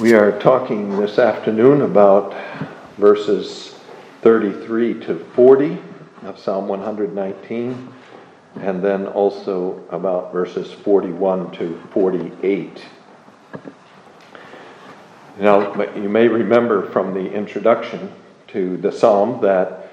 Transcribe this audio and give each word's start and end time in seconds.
We 0.00 0.12
are 0.12 0.38
talking 0.40 1.00
this 1.00 1.18
afternoon 1.18 1.80
about 1.80 2.34
verses 2.98 3.74
33 4.20 5.00
to 5.04 5.18
40 5.34 5.78
of 6.24 6.38
Psalm 6.38 6.68
119, 6.68 7.88
and 8.56 8.82
then 8.82 9.06
also 9.06 9.82
about 9.88 10.34
verses 10.34 10.70
41 10.70 11.50
to 11.52 11.80
48. 11.92 12.84
Now, 15.38 15.82
you 15.94 16.10
may 16.10 16.28
remember 16.28 16.90
from 16.90 17.14
the 17.14 17.32
introduction 17.32 18.12
to 18.48 18.76
the 18.76 18.92
psalm 18.92 19.40
that 19.40 19.92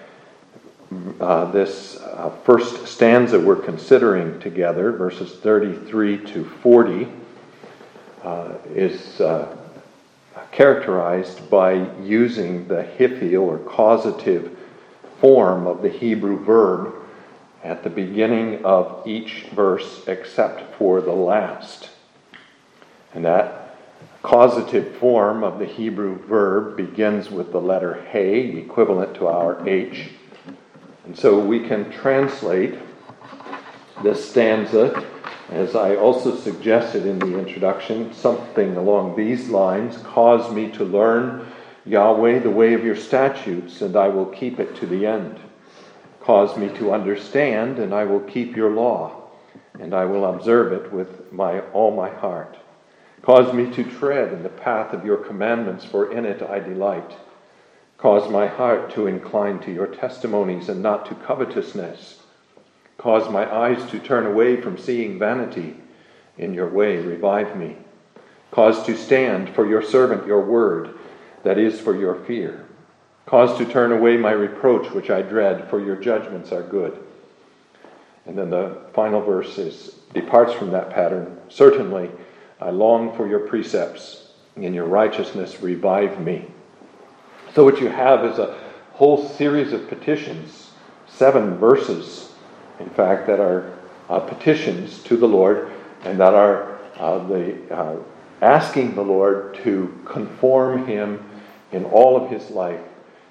uh, 1.21 1.45
this 1.51 2.01
uh, 2.01 2.29
first 2.43 2.87
stanza 2.87 3.39
we're 3.39 3.55
considering 3.55 4.37
together, 4.41 4.91
verses 4.91 5.31
33 5.37 6.25
to 6.25 6.43
40, 6.43 7.07
uh, 8.23 8.53
is 8.73 9.21
uh, 9.21 9.62
characterized 10.51 11.49
by 11.49 11.73
using 12.01 12.67
the 12.67 12.87
hiphil 12.97 13.41
or 13.41 13.57
causative 13.59 14.57
form 15.19 15.67
of 15.67 15.81
the 15.81 15.89
Hebrew 15.89 16.43
verb 16.43 16.93
at 17.63 17.83
the 17.83 17.89
beginning 17.89 18.63
of 18.65 19.07
each 19.07 19.45
verse 19.53 20.03
except 20.07 20.75
for 20.75 21.01
the 21.01 21.13
last. 21.13 21.89
And 23.13 23.25
that 23.25 23.77
causative 24.21 24.95
form 24.97 25.43
of 25.43 25.59
the 25.59 25.65
Hebrew 25.65 26.17
verb 26.25 26.77
begins 26.77 27.29
with 27.29 27.51
the 27.51 27.61
letter 27.61 28.05
he, 28.11 28.57
equivalent 28.57 29.15
to 29.15 29.27
our 29.27 29.67
h. 29.67 30.09
And 31.05 31.17
so 31.17 31.39
we 31.39 31.67
can 31.67 31.91
translate 31.91 32.75
this 34.01 34.29
stanza 34.29 35.05
as 35.53 35.75
I 35.75 35.95
also 35.95 36.35
suggested 36.35 37.05
in 37.05 37.19
the 37.19 37.37
introduction, 37.37 38.11
something 38.11 38.75
along 38.75 39.15
these 39.15 39.49
lines 39.49 39.97
cause 39.97 40.51
me 40.51 40.71
to 40.71 40.83
learn 40.83 41.45
Yahweh 41.85 42.39
the 42.39 42.49
way 42.49 42.73
of 42.73 42.83
your 42.83 42.95
statutes, 42.95 43.81
and 43.81 43.95
I 43.95 44.07
will 44.07 44.25
keep 44.25 44.59
it 44.59 44.75
to 44.77 44.87
the 44.87 45.05
end. 45.05 45.39
Cause 46.21 46.57
me 46.57 46.69
to 46.77 46.91
understand, 46.91 47.77
and 47.77 47.93
I 47.93 48.03
will 48.05 48.21
keep 48.21 48.55
your 48.55 48.71
law, 48.71 49.29
and 49.79 49.93
I 49.93 50.05
will 50.05 50.25
observe 50.25 50.73
it 50.73 50.91
with 50.91 51.31
my, 51.31 51.59
all 51.71 51.95
my 51.95 52.09
heart. 52.09 52.57
Cause 53.21 53.53
me 53.53 53.69
to 53.75 53.83
tread 53.83 54.33
in 54.33 54.41
the 54.41 54.49
path 54.49 54.91
of 54.91 55.05
your 55.05 55.17
commandments, 55.17 55.85
for 55.85 56.11
in 56.11 56.25
it 56.25 56.41
I 56.41 56.59
delight. 56.59 57.15
Cause 57.99 58.29
my 58.31 58.47
heart 58.47 58.89
to 58.95 59.05
incline 59.05 59.59
to 59.59 59.71
your 59.71 59.87
testimonies 59.87 60.67
and 60.67 60.81
not 60.81 61.05
to 61.05 61.15
covetousness. 61.15 62.22
Cause 62.97 63.29
my 63.29 63.51
eyes 63.51 63.89
to 63.91 63.99
turn 63.99 64.25
away 64.25 64.61
from 64.61 64.77
seeing 64.77 65.19
vanity. 65.19 65.75
In 66.37 66.53
your 66.53 66.69
way, 66.69 66.97
revive 66.97 67.55
me. 67.57 67.77
Cause 68.51 68.85
to 68.85 68.95
stand 68.95 69.49
for 69.49 69.67
your 69.67 69.81
servant 69.81 70.27
your 70.27 70.41
word, 70.41 70.95
that 71.43 71.57
is, 71.57 71.79
for 71.79 71.95
your 71.95 72.15
fear. 72.25 72.65
Cause 73.25 73.57
to 73.57 73.65
turn 73.65 73.91
away 73.91 74.17
my 74.17 74.31
reproach, 74.31 74.91
which 74.91 75.09
I 75.09 75.21
dread, 75.21 75.69
for 75.69 75.83
your 75.83 75.95
judgments 75.95 76.51
are 76.51 76.63
good. 76.63 76.97
And 78.25 78.37
then 78.37 78.49
the 78.49 78.77
final 78.93 79.21
verse 79.21 79.57
is, 79.57 79.95
departs 80.13 80.53
from 80.53 80.71
that 80.71 80.91
pattern. 80.91 81.39
Certainly, 81.49 82.11
I 82.61 82.69
long 82.69 83.15
for 83.15 83.27
your 83.27 83.39
precepts. 83.39 84.29
In 84.55 84.73
your 84.73 84.85
righteousness, 84.85 85.61
revive 85.61 86.19
me. 86.19 86.45
So, 87.55 87.63
what 87.63 87.81
you 87.81 87.89
have 87.89 88.23
is 88.23 88.37
a 88.37 88.59
whole 88.93 89.27
series 89.27 89.73
of 89.73 89.89
petitions, 89.89 90.71
seven 91.07 91.57
verses 91.57 92.32
in 92.79 92.89
fact, 92.89 93.27
that 93.27 93.39
are 93.39 93.73
uh, 94.09 94.19
petitions 94.19 95.01
to 95.03 95.17
the 95.17 95.27
Lord 95.27 95.71
and 96.03 96.19
that 96.19 96.33
are 96.33 96.79
uh, 96.97 97.25
the, 97.27 97.73
uh, 97.73 97.97
asking 98.41 98.95
the 98.95 99.01
Lord 99.01 99.55
to 99.63 99.99
conform 100.05 100.85
him 100.85 101.23
in 101.71 101.85
all 101.85 102.21
of 102.21 102.29
his 102.29 102.49
life 102.51 102.81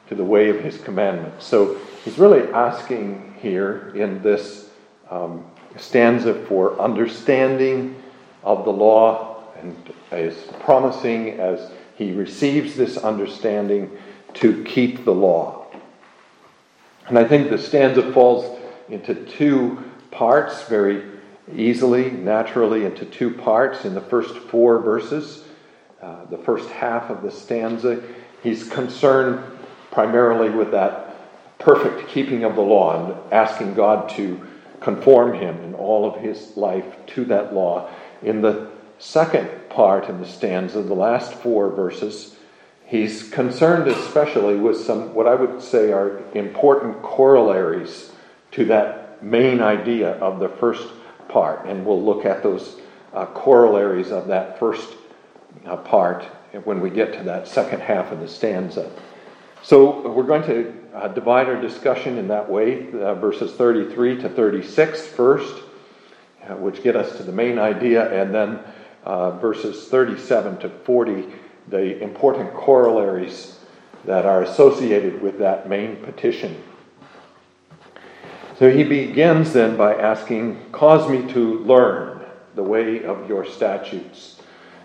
to 0.09 0.15
the 0.15 0.25
way 0.25 0.51
of 0.51 0.61
his 0.61 0.79
commandments. 0.79 1.47
So 1.47 1.79
he's 2.05 2.19
really 2.19 2.51
asking 2.53 3.35
here 3.41 3.93
in 3.95 4.23
this 4.23 4.71
um, 5.11 5.47
stanza 5.77 6.35
for 6.47 6.81
understanding 6.81 8.03
of 8.43 8.65
the 8.65 8.73
law 8.73 9.45
and 9.61 9.77
is 10.11 10.37
promising 10.61 11.41
as 11.41 11.71
he 11.97 12.13
receives 12.13 12.75
this 12.75 12.97
understanding 12.97 13.91
to 14.35 14.65
keep 14.65 15.05
the 15.05 15.15
law. 15.15 15.67
And 17.07 17.19
I 17.19 17.25
think 17.25 17.51
the 17.51 17.59
stanza 17.59 18.13
falls 18.13 18.59
into 18.89 19.15
two 19.15 19.83
parts 20.11 20.65
very 20.65 21.03
easily, 21.55 22.11
naturally, 22.11 22.85
into 22.85 23.05
two 23.05 23.31
parts 23.31 23.85
in 23.85 23.95
the 23.95 24.01
first 24.01 24.37
four 24.37 24.79
verses. 24.79 25.45
Uh, 26.01 26.25
the 26.27 26.39
first 26.39 26.69
half 26.71 27.11
of 27.11 27.23
the 27.23 27.31
stanza, 27.31 28.03
he's 28.43 28.69
concerned 28.69 29.43
primarily 29.91 30.51
with 30.51 30.73
that 30.73 31.17
perfect 31.59 32.09
keeping 32.09 32.45
of 32.45 32.57
the 32.57 32.61
law 32.61 33.07
and 33.07 33.33
asking 33.33 33.75
God 33.75 34.09
to 34.11 34.41
conform 34.81 35.35
him 35.35 35.63
in 35.63 35.75
all 35.75 36.05
of 36.05 36.21
his 36.21 36.57
life 36.57 36.85
to 37.07 37.25
that 37.27 37.55
law. 37.55 37.89
In 38.23 38.43
the 38.43 38.69
second 38.99 39.49
part 39.69 40.09
in 40.09 40.21
the 40.21 40.27
stanza, 40.27 40.83
the 40.83 40.95
last 40.95 41.35
four 41.35 41.71
verses, 41.71 42.37
he's 42.85 43.29
concerned 43.31 43.89
especially 43.89 44.57
with 44.57 44.81
some, 44.81 45.15
what 45.15 45.29
I 45.29 45.37
would 45.37 45.63
say 45.63 45.93
are 45.93 46.21
important 46.35 47.03
corollaries 47.03 48.11
to 48.53 48.65
that 48.67 49.23
main 49.23 49.61
idea 49.61 50.13
of 50.13 50.39
the 50.39 50.49
first 50.49 50.87
part. 51.29 51.67
And 51.67 51.85
we'll 51.85 52.03
look 52.03 52.25
at 52.25 52.43
those 52.43 52.81
uh, 53.13 53.27
corollaries 53.27 54.11
of 54.11 54.29
that 54.29 54.59
first 54.59 54.95
uh, 55.67 55.77
part 55.77 56.25
when 56.65 56.81
we 56.81 56.91
get 56.91 57.13
to 57.15 57.23
that 57.25 57.49
second 57.49 57.81
half 57.81 58.13
of 58.13 58.21
the 58.21 58.29
stanza. 58.29 58.91
So 59.63 60.09
we're 60.09 60.25
going 60.25 60.43
to 60.45 60.75
uh, 60.95 61.09
divide 61.09 61.47
our 61.49 61.61
discussion 61.61 62.19
in 62.19 62.29
that 62.29 62.51
way, 62.51 62.93
uh, 62.93 63.15
verses 63.15 63.53
33 63.53 64.21
to 64.23 64.29
36 64.29 65.07
first, 65.07 65.63
uh, 66.43 66.57
which 66.57 66.83
get 66.83 66.97
us 66.97 67.17
to 67.17 67.23
the 67.23 67.33
main 67.33 67.59
idea, 67.59 68.11
and 68.13 68.35
then 68.35 68.61
uh, 69.05 69.31
verses 69.39 69.89
37 69.89 70.59
to 70.59 70.69
40, 70.69 71.27
the 71.69 72.03
important 72.03 72.53
corollaries 72.55 73.59
that 74.05 74.27
are 74.27 74.43
associated 74.43 75.23
with 75.23 75.39
that 75.39 75.69
main 75.69 75.97
petition. 75.97 76.61
So 78.63 78.71
he 78.71 78.85
begins 78.85 79.55
then 79.55 79.77
by 79.77 79.97
asking, 79.97 80.71
Cause 80.71 81.11
me 81.11 81.27
to 81.33 81.59
learn 81.65 82.25
the 82.55 82.63
way 82.63 83.03
of 83.03 83.29
your 83.29 83.45
statutes. 83.45 84.41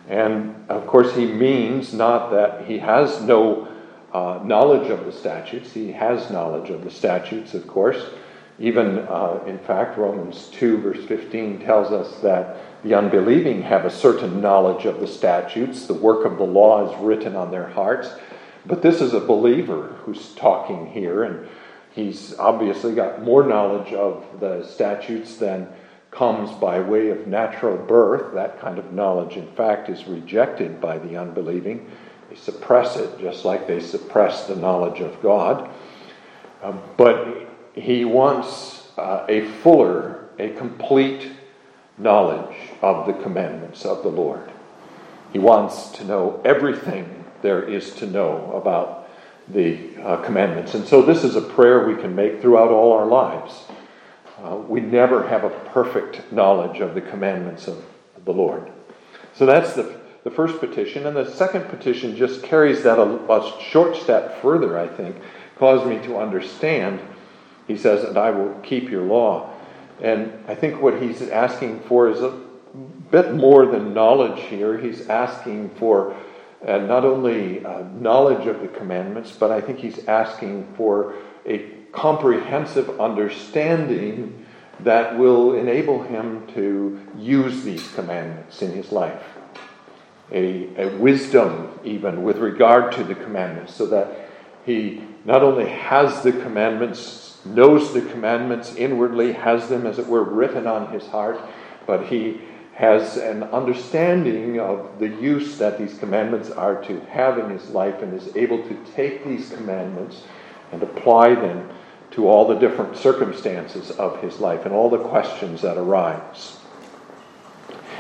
And 0.10 0.68
of 0.68 0.88
course, 0.88 1.16
he 1.16 1.28
means 1.28 1.94
not 1.94 2.32
that 2.32 2.66
he 2.66 2.80
has 2.80 3.22
no 3.22 3.68
uh, 4.12 4.40
knowledge 4.44 4.90
of 4.90 5.06
the 5.06 5.12
statutes. 5.12 5.74
He 5.74 5.92
has 5.92 6.32
knowledge 6.32 6.72
of 6.72 6.84
the 6.84 6.90
statutes, 6.90 7.54
of 7.54 7.68
course. 7.68 8.04
Even, 8.58 8.98
uh, 8.98 9.44
in 9.46 9.60
fact, 9.60 10.00
Romans 10.00 10.50
2, 10.54 10.78
verse 10.78 11.06
15 11.06 11.60
tells 11.60 11.92
us 11.92 12.20
that 12.22 12.58
the 12.84 12.96
unbelieving 12.96 13.62
have 13.62 13.86
a 13.86 13.92
certain 13.92 14.42
knowledge 14.42 14.86
of 14.86 15.00
the 15.00 15.06
statutes. 15.06 15.86
The 15.86 15.94
work 15.94 16.26
of 16.26 16.40
the 16.40 16.44
law 16.44 16.92
is 16.92 17.00
written 17.00 17.36
on 17.36 17.52
their 17.52 17.68
hearts. 17.68 18.10
But 18.66 18.82
this 18.82 19.02
is 19.02 19.14
a 19.14 19.20
believer 19.20 19.96
who's 20.00 20.34
talking 20.34 20.88
here, 20.88 21.24
and 21.24 21.48
He's 21.98 22.38
obviously 22.38 22.94
got 22.94 23.24
more 23.24 23.44
knowledge 23.44 23.92
of 23.92 24.24
the 24.40 24.64
statutes 24.64 25.38
than 25.38 25.68
comes 26.12 26.52
by 26.52 26.80
way 26.80 27.10
of 27.10 27.26
natural 27.26 27.76
birth. 27.76 28.36
That 28.36 28.62
kind 28.62 28.78
of 28.78 28.94
knowledge, 28.94 29.36
in 29.36 29.48
fact, 29.54 29.90
is 29.90 30.06
rejected 30.06 30.80
by 30.80 31.00
the 31.00 31.18
unbelieving. 31.18 31.90
They 32.30 32.36
suppress 32.36 32.98
it, 32.98 33.20
just 33.20 33.46
like 33.46 33.66
they 33.66 33.80
suppress 33.80 34.46
the 34.46 34.56
knowledge 34.56 35.00
of 35.00 35.20
God. 35.24 35.72
Uh, 36.62 36.74
but 36.98 37.48
he 37.74 38.06
wants 38.06 38.92
uh, 39.00 39.26
a 39.28 39.48
fuller, 39.64 40.30
a 40.38 40.50
complete 40.50 41.32
knowledge 41.98 42.56
of 42.84 43.08
the 43.08 43.14
commandments 43.24 43.86
of 43.86 44.04
the 44.04 44.10
Lord. 44.10 44.52
He 45.34 45.40
wants 45.40 45.90
to 45.94 46.06
know 46.06 46.44
everything 46.46 47.26
there 47.42 47.64
is 47.64 47.96
to 47.96 48.06
know 48.06 48.52
about 48.54 48.97
the 49.50 49.96
uh, 50.02 50.18
commandments. 50.24 50.74
And 50.74 50.86
so 50.86 51.02
this 51.02 51.24
is 51.24 51.36
a 51.36 51.42
prayer 51.42 51.88
we 51.88 51.96
can 51.96 52.16
make 52.16 52.42
throughout 52.42 52.70
all 52.70 52.92
our 52.92 53.06
lives. 53.06 53.66
Uh, 54.44 54.56
we 54.56 54.82
never 54.82 55.28
have 55.28 55.44
a 55.44 55.50
perfect 55.50 56.32
knowledge 56.32 56.80
of 56.80 56.94
the 56.94 57.02
commandments 57.02 57.68
of 57.68 57.84
the 58.26 58.34
Lord. 58.34 58.70
So 59.34 59.46
that's 59.46 59.74
the, 59.74 60.00
the 60.24 60.32
first 60.32 60.60
petition. 60.60 61.08
And 61.08 61.16
the 61.16 61.30
second 61.32 61.70
petition 61.70 62.16
just 62.16 62.44
carries 62.44 62.84
that 62.84 63.00
a, 63.00 63.32
a 63.32 63.62
short 63.62 63.96
step 63.96 64.42
further, 64.42 64.78
I 64.78 64.88
think, 64.88 65.16
caused 65.58 65.88
me 65.88 65.98
to 66.06 66.18
understand. 66.18 67.00
He 67.68 67.78
says, 67.78 68.04
and 68.04 68.18
I 68.18 68.32
will 68.32 68.54
keep 68.62 68.90
your 68.90 69.04
law. 69.04 69.54
And 70.02 70.32
I 70.48 70.56
think 70.56 70.82
what 70.82 71.02
he's 71.02 71.22
asking 71.24 71.80
for 71.82 72.10
is 72.10 72.22
a 72.22 72.40
bit 73.10 73.34
more 73.34 73.66
than 73.66 73.94
knowledge 73.94 74.40
here. 74.44 74.78
He's 74.78 75.08
asking 75.10 75.72
for 75.72 76.16
and 76.66 76.88
not 76.88 77.06
only 77.06 77.64
uh, 77.66 77.84
knowledge 78.00 78.48
of 78.48 78.62
the 78.62 78.68
commandments, 78.68 79.32
but 79.32 79.52
I 79.52 79.62
think 79.62 79.80
he's 79.80 80.08
asking 80.08 80.74
for 80.76 81.14
a 81.46 81.70
comprehensive 81.92 83.00
understanding 83.00 84.46
that 84.82 85.18
will 85.18 85.56
enable 85.56 86.04
him 86.04 86.46
to 86.54 87.00
use 87.18 87.64
these 87.64 87.92
commandments 87.94 88.62
in 88.62 88.72
his 88.72 88.92
life. 88.92 89.24
a, 90.32 90.70
a 90.82 90.98
wisdom, 90.98 91.80
even 91.84 92.24
with 92.24 92.38
regard 92.38 92.92
to 92.94 93.04
the 93.04 93.16
commandments, 93.16 93.74
so 93.74 93.86
that 93.88 94.30
he 94.66 95.02
not 95.26 95.44
only 95.44 95.68
has 95.68 96.22
the 96.24 96.32
commandments, 96.32 97.38
knows 97.46 97.94
the 97.94 98.02
commandments 98.02 98.76
inwardly, 98.76 99.32
has 99.32 99.70
them, 99.70 99.86
as 99.86 100.00
it 100.00 100.08
were, 100.08 100.24
written 100.24 100.68
on 100.68 100.92
his 100.92 101.06
heart, 101.08 101.40
but 101.86 102.08
he 102.08 102.42
has 102.78 103.18
an 103.18 103.42
understanding 103.42 104.60
of 104.60 105.00
the 105.00 105.08
use 105.08 105.58
that 105.58 105.80
these 105.80 105.98
commandments 105.98 106.52
are 106.52 106.80
to 106.84 107.00
have 107.06 107.40
in 107.40 107.50
his 107.50 107.72
life 107.72 108.04
and 108.04 108.14
is 108.14 108.36
able 108.36 108.62
to 108.68 108.78
take 108.94 109.26
these 109.26 109.50
commandments 109.50 110.22
and 110.72 110.84
apply 110.84 111.34
them 111.34 111.68
to 112.12 112.28
all 112.28 112.48
the 112.48 112.54
different 112.54 112.96
circumstances 112.96 113.90
of 113.90 114.22
his 114.22 114.40
life 114.40 114.64
and 114.64 114.76
all 114.76 114.92
the 114.92 115.00
questions 115.00 115.64
that 115.64 115.76
arise. 115.76 116.58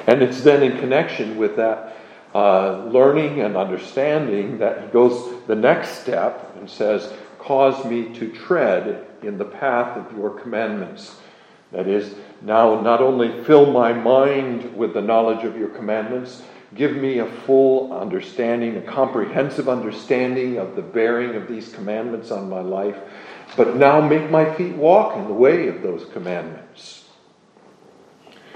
And 0.06 0.22
it's 0.22 0.42
then 0.42 0.62
in 0.62 0.78
connection 0.78 1.38
with 1.38 1.56
that 1.56 1.98
uh, 2.36 2.86
learning 2.86 3.42
and 3.42 3.58
understanding 3.58 4.60
that 4.60 4.84
he 4.84 4.88
goes 4.90 5.44
the 5.48 5.56
next 5.56 6.02
step 6.04 6.56
and 6.56 6.70
says, 6.70 7.12
Cause 7.40 7.84
me 7.84 8.14
to 8.14 8.32
tread 8.32 9.08
in 9.24 9.40
the 9.40 9.46
path 9.46 9.98
of 9.98 10.16
your 10.16 10.30
commandments. 10.40 11.16
That 11.72 11.88
is, 11.88 12.14
now 12.42 12.82
not 12.82 13.02
only 13.02 13.44
fill 13.44 13.72
my 13.72 13.94
mind 13.94 14.76
with 14.76 14.94
the 14.94 15.02
knowledge 15.02 15.44
of 15.44 15.58
your 15.58 15.70
commandments, 15.70 16.44
give 16.76 16.96
me 16.96 17.20
a 17.20 17.26
full 17.26 17.94
understanding, 17.94 18.78
a 18.78 18.82
comprehensive 18.82 19.70
understanding 19.70 20.58
of 20.58 20.76
the 20.76 20.82
bearing 20.82 21.36
of 21.36 21.48
these 21.48 21.74
commandments 21.74 22.32
on 22.32 22.50
my 22.50 22.62
life, 22.62 22.98
but 23.56 23.76
now 23.76 24.02
make 24.02 24.30
my 24.30 24.54
feet 24.56 24.76
walk 24.76 25.16
in 25.18 25.28
the 25.28 25.34
way 25.34 25.68
of 25.68 25.82
those 25.82 26.06
commandments. 26.12 27.06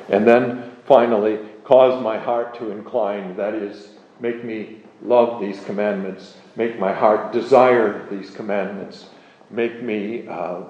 And 0.09 0.27
then 0.27 0.71
finally, 0.85 1.39
cause 1.63 2.01
my 2.03 2.17
heart 2.17 2.55
to 2.55 2.71
incline, 2.71 3.35
that 3.37 3.53
is, 3.53 3.89
make 4.19 4.43
me 4.43 4.81
love 5.01 5.41
these 5.41 5.63
commandments, 5.63 6.35
make 6.55 6.77
my 6.77 6.93
heart 6.93 7.31
desire 7.31 8.05
these 8.09 8.29
commandments, 8.29 9.05
make 9.49 9.81
me 9.81 10.27
uh, 10.27 10.61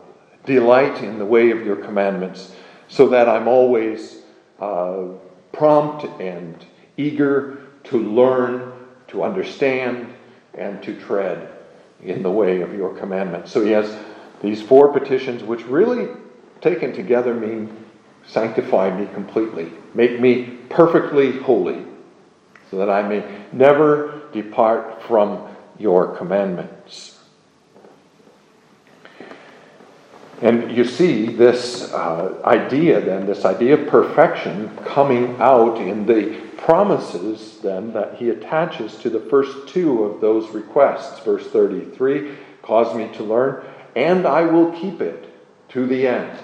delight 0.45 1.03
in 1.03 1.17
the 1.17 1.25
way 1.25 1.51
of 1.51 1.65
your 1.65 1.75
commandments, 1.75 2.53
so 2.91 3.07
that 3.07 3.29
I'm 3.29 3.47
always 3.47 4.17
uh, 4.59 5.05
prompt 5.53 6.03
and 6.21 6.63
eager 6.97 7.69
to 7.85 7.97
learn, 7.97 8.73
to 9.07 9.23
understand, 9.23 10.13
and 10.53 10.83
to 10.83 10.99
tread 10.99 11.49
in 12.03 12.21
the 12.21 12.29
way 12.29 12.61
of 12.61 12.73
your 12.73 12.93
commandments. 12.95 13.49
So 13.51 13.63
he 13.63 13.71
has 13.71 13.97
these 14.41 14.61
four 14.61 14.91
petitions, 14.91 15.41
which 15.41 15.63
really 15.63 16.09
taken 16.59 16.91
together 16.93 17.33
mean 17.33 17.75
sanctify 18.27 18.95
me 18.99 19.07
completely, 19.13 19.71
make 19.93 20.19
me 20.19 20.57
perfectly 20.69 21.39
holy, 21.39 21.85
so 22.69 22.77
that 22.77 22.89
I 22.89 23.07
may 23.07 23.23
never 23.53 24.21
depart 24.33 25.01
from 25.03 25.47
your 25.79 26.15
commandments. 26.17 27.10
And 30.41 30.75
you 30.75 30.85
see 30.85 31.27
this 31.27 31.91
uh, 31.93 32.41
idea, 32.43 32.99
then, 32.99 33.27
this 33.27 33.45
idea 33.45 33.75
of 33.75 33.87
perfection 33.87 34.75
coming 34.85 35.39
out 35.39 35.77
in 35.77 36.07
the 36.07 36.41
promises, 36.57 37.59
then, 37.59 37.93
that 37.93 38.15
he 38.15 38.29
attaches 38.29 38.95
to 38.97 39.11
the 39.11 39.19
first 39.19 39.67
two 39.67 40.03
of 40.03 40.19
those 40.19 40.49
requests. 40.49 41.23
Verse 41.23 41.45
33 41.47 42.35
Cause 42.63 42.95
me 42.95 43.07
to 43.15 43.23
learn, 43.23 43.63
and 43.95 44.25
I 44.25 44.43
will 44.43 44.71
keep 44.71 44.99
it 45.01 45.29
to 45.69 45.85
the 45.85 46.07
end. 46.07 46.39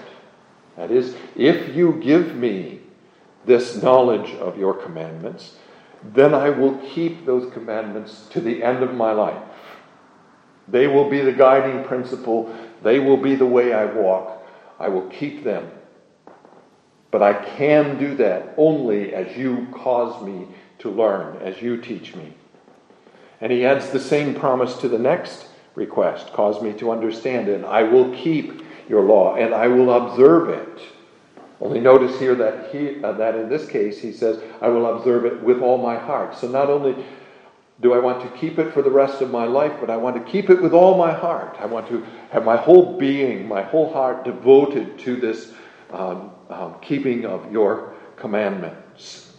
That 0.76 0.90
is, 0.92 1.16
if 1.34 1.74
you 1.74 1.94
give 2.00 2.36
me 2.36 2.80
this 3.46 3.82
knowledge 3.82 4.30
of 4.34 4.58
your 4.58 4.74
commandments, 4.74 5.56
then 6.04 6.34
I 6.34 6.50
will 6.50 6.76
keep 6.78 7.26
those 7.26 7.52
commandments 7.52 8.28
to 8.30 8.40
the 8.40 8.62
end 8.62 8.84
of 8.84 8.94
my 8.94 9.10
life. 9.10 9.42
They 10.68 10.86
will 10.86 11.08
be 11.08 11.20
the 11.20 11.32
guiding 11.32 11.82
principle 11.84 12.54
they 12.82 12.98
will 12.98 13.16
be 13.16 13.34
the 13.34 13.46
way 13.46 13.72
I 13.72 13.86
walk. 13.86 14.42
I 14.78 14.88
will 14.88 15.08
keep 15.08 15.44
them. 15.44 15.70
But 17.10 17.22
I 17.22 17.32
can 17.32 17.98
do 17.98 18.14
that 18.16 18.54
only 18.56 19.14
as 19.14 19.36
you 19.36 19.66
cause 19.72 20.22
me 20.22 20.46
to 20.80 20.90
learn, 20.90 21.38
as 21.38 21.60
you 21.62 21.78
teach 21.78 22.14
me. 22.14 22.34
And 23.40 23.50
he 23.50 23.64
adds 23.64 23.90
the 23.90 24.00
same 24.00 24.34
promise 24.34 24.76
to 24.78 24.88
the 24.88 24.98
next 24.98 25.46
request 25.74 26.32
cause 26.32 26.60
me 26.60 26.72
to 26.74 26.90
understand 26.90 27.48
it. 27.48 27.64
I 27.64 27.84
will 27.84 28.12
keep 28.14 28.62
your 28.88 29.02
law 29.02 29.36
and 29.36 29.54
I 29.54 29.68
will 29.68 29.92
observe 29.92 30.48
it. 30.48 30.82
Only 31.60 31.80
notice 31.80 32.18
here 32.18 32.34
that 32.36 32.70
he 32.70 33.02
uh, 33.02 33.12
that 33.12 33.34
in 33.34 33.48
this 33.48 33.68
case 33.68 34.00
he 34.00 34.12
says, 34.12 34.40
I 34.60 34.68
will 34.68 34.96
observe 34.96 35.24
it 35.24 35.42
with 35.42 35.60
all 35.60 35.78
my 35.78 35.96
heart. 35.96 36.36
So 36.36 36.48
not 36.48 36.70
only 36.70 37.04
do 37.80 37.92
I 37.92 37.98
want 37.98 38.22
to 38.22 38.38
keep 38.38 38.58
it 38.58 38.72
for 38.72 38.82
the 38.82 38.90
rest 38.90 39.22
of 39.22 39.30
my 39.30 39.44
life, 39.44 39.72
but 39.80 39.88
I 39.88 39.96
want 39.96 40.16
to 40.16 40.32
keep 40.32 40.50
it 40.50 40.60
with 40.60 40.72
all 40.72 40.98
my 40.98 41.12
heart. 41.12 41.56
I 41.60 41.66
want 41.66 41.88
to 41.88 42.04
have 42.30 42.44
my 42.44 42.56
whole 42.56 42.98
being, 42.98 43.46
my 43.46 43.62
whole 43.62 43.92
heart 43.92 44.24
devoted 44.24 44.98
to 45.00 45.16
this 45.16 45.52
um, 45.92 46.32
um, 46.50 46.74
keeping 46.80 47.24
of 47.24 47.52
your 47.52 47.94
commandments. 48.16 49.32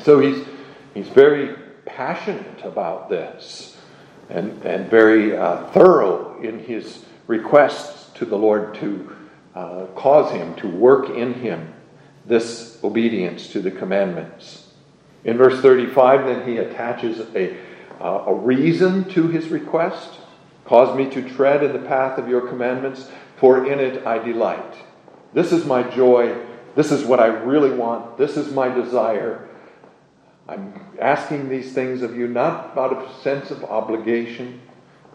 So 0.00 0.18
he's, 0.18 0.44
he's 0.92 1.08
very 1.08 1.56
passionate 1.84 2.64
about 2.64 3.08
this 3.08 3.76
and, 4.28 4.62
and 4.64 4.90
very 4.90 5.36
uh, 5.36 5.68
thorough 5.68 6.42
in 6.42 6.58
his 6.58 7.04
requests 7.28 8.10
to 8.14 8.24
the 8.24 8.36
Lord 8.36 8.74
to 8.76 9.16
uh, 9.54 9.86
cause 9.94 10.32
him 10.32 10.54
to 10.56 10.68
work 10.68 11.10
in 11.10 11.32
him 11.34 11.72
this 12.26 12.78
obedience 12.82 13.52
to 13.52 13.60
the 13.60 13.70
commandments. 13.70 14.65
In 15.26 15.36
verse 15.36 15.60
35, 15.60 16.24
then 16.24 16.48
he 16.48 16.58
attaches 16.58 17.18
a, 17.34 17.56
uh, 18.00 18.26
a 18.28 18.34
reason 18.34 19.04
to 19.10 19.26
his 19.26 19.48
request. 19.48 20.20
Cause 20.64 20.96
me 20.96 21.10
to 21.10 21.28
tread 21.28 21.64
in 21.64 21.72
the 21.72 21.80
path 21.80 22.16
of 22.16 22.28
your 22.28 22.42
commandments, 22.48 23.10
for 23.36 23.70
in 23.70 23.80
it 23.80 24.06
I 24.06 24.18
delight. 24.18 24.76
This 25.34 25.50
is 25.50 25.66
my 25.66 25.82
joy. 25.82 26.36
This 26.76 26.92
is 26.92 27.04
what 27.04 27.18
I 27.18 27.26
really 27.26 27.70
want. 27.70 28.16
This 28.16 28.36
is 28.36 28.52
my 28.52 28.68
desire. 28.68 29.48
I'm 30.48 30.80
asking 31.00 31.48
these 31.48 31.72
things 31.72 32.02
of 32.02 32.16
you 32.16 32.28
not 32.28 32.78
out 32.78 32.92
of 32.92 32.98
a 32.98 33.22
sense 33.22 33.50
of 33.50 33.64
obligation, 33.64 34.60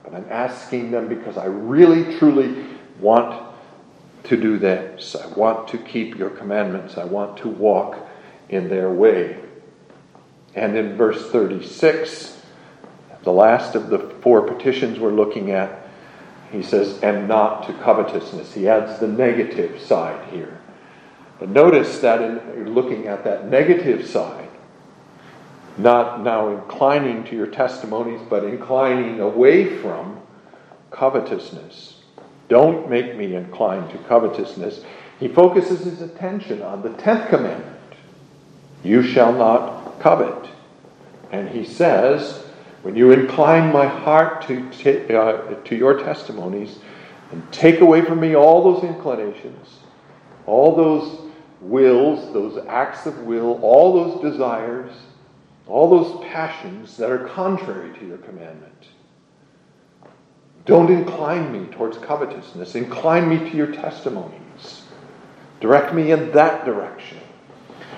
but 0.04 0.13
I'm 0.13 0.28
asking 0.30 0.92
them 0.92 1.08
because 1.08 1.38
I 1.38 1.46
really, 1.46 2.18
truly 2.18 2.66
want 3.00 3.42
to 4.25 4.36
do 4.36 4.60
this. 4.60 5.16
I 5.16 5.28
want 5.28 5.69
to 5.69 5.78
keep 5.78 6.18
your 6.18 6.31
commandments. 6.31 6.98
I 6.98 7.06
want 7.06 7.38
to 7.38 7.48
walk 7.48 7.98
in 8.50 8.68
their 8.68 8.92
way. 8.92 9.38
And 10.56 10.75
in 10.75 10.98
verse 10.98 11.31
36, 11.31 12.42
the 13.24 13.31
last 13.31 13.75
of 13.75 13.89
the 13.89 14.00
four 14.22 14.41
petitions 14.41 15.00
we're 15.00 15.12
looking 15.12 15.51
at, 15.51 15.88
he 16.51 16.62
says, 16.62 17.01
and 17.01 17.27
not 17.27 17.67
to 17.67 17.74
covetousness. 17.74 18.53
He 18.53 18.67
adds 18.67 19.00
the 19.00 19.08
negative 19.08 19.81
side 19.81 20.29
here. 20.29 20.60
But 21.39 21.50
notice 21.50 22.00
that 22.00 22.22
in 22.22 22.74
looking 22.74 23.08
at 23.08 23.24
that 23.24 23.48
negative 23.48 24.08
side, 24.08 24.50
not 25.77 26.22
now 26.22 26.50
inclining 26.50 27.24
to 27.25 27.36
your 27.36 27.48
testimonies, 27.48 28.22
but 28.29 28.43
inclining 28.43 29.20
away 29.20 29.77
from 29.77 30.20
covetousness. 30.91 32.01
Don't 32.50 32.89
make 32.89 33.15
me 33.15 33.34
incline 33.36 33.89
to 33.89 33.98
covetousness. 34.00 34.84
He 35.20 35.27
focuses 35.27 35.86
his 35.86 36.01
attention 36.01 36.62
on 36.62 36.81
the 36.81 36.89
tenth 36.89 37.29
commandment 37.29 37.77
You 38.84 39.01
shall 39.01 39.31
not 39.31 39.80
covet. 40.01 40.50
And 41.31 41.50
he 41.50 41.65
says, 41.65 42.46
when 42.81 42.96
you 42.96 43.12
incline 43.12 43.72
my 43.72 43.86
heart 43.86 44.41
to, 44.48 44.70
t- 44.72 45.13
uh, 45.13 45.55
to 45.63 45.75
your 45.75 46.00
testimonies 46.00 46.79
and 47.31 47.50
take 47.51 47.79
away 47.79 48.01
from 48.01 48.20
me 48.20 48.36
all 48.36 48.74
those 48.74 48.84
inclinations, 48.84 49.79
all 50.46 50.75
those 50.75 51.22
wills, 51.62 52.34
those 52.34 52.65
acts 52.67 53.05
of 53.05 53.20
will, 53.20 53.60
all 53.62 53.93
those 53.93 54.22
desires, 54.22 54.91
all 55.67 55.89
those 55.89 56.25
passions 56.25 56.98
that 56.98 57.10
are 57.10 57.27
contrary 57.29 57.98
to 58.00 58.05
your 58.05 58.17
commandment. 58.17 58.88
Don't 60.65 60.91
incline 60.91 61.51
me 61.51 61.67
towards 61.72 61.98
covetousness. 61.98 62.75
Incline 62.75 63.29
me 63.29 63.38
to 63.50 63.55
your 63.55 63.72
testimonies. 63.72 64.84
Direct 65.60 65.93
me 65.93 66.12
in 66.12 66.31
that 66.31 66.65
direction. 66.65 67.20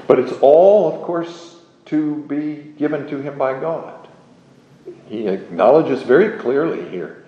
But 0.08 0.20
it's 0.20 0.34
all, 0.42 0.94
of 0.94 1.02
course, 1.02 1.53
to 1.94 2.16
be 2.24 2.74
given 2.80 3.06
to 3.06 3.22
him 3.22 3.38
by 3.38 3.60
God. 3.60 4.08
He 5.06 5.28
acknowledges 5.28 6.02
very 6.02 6.40
clearly 6.40 6.90
here 6.90 7.24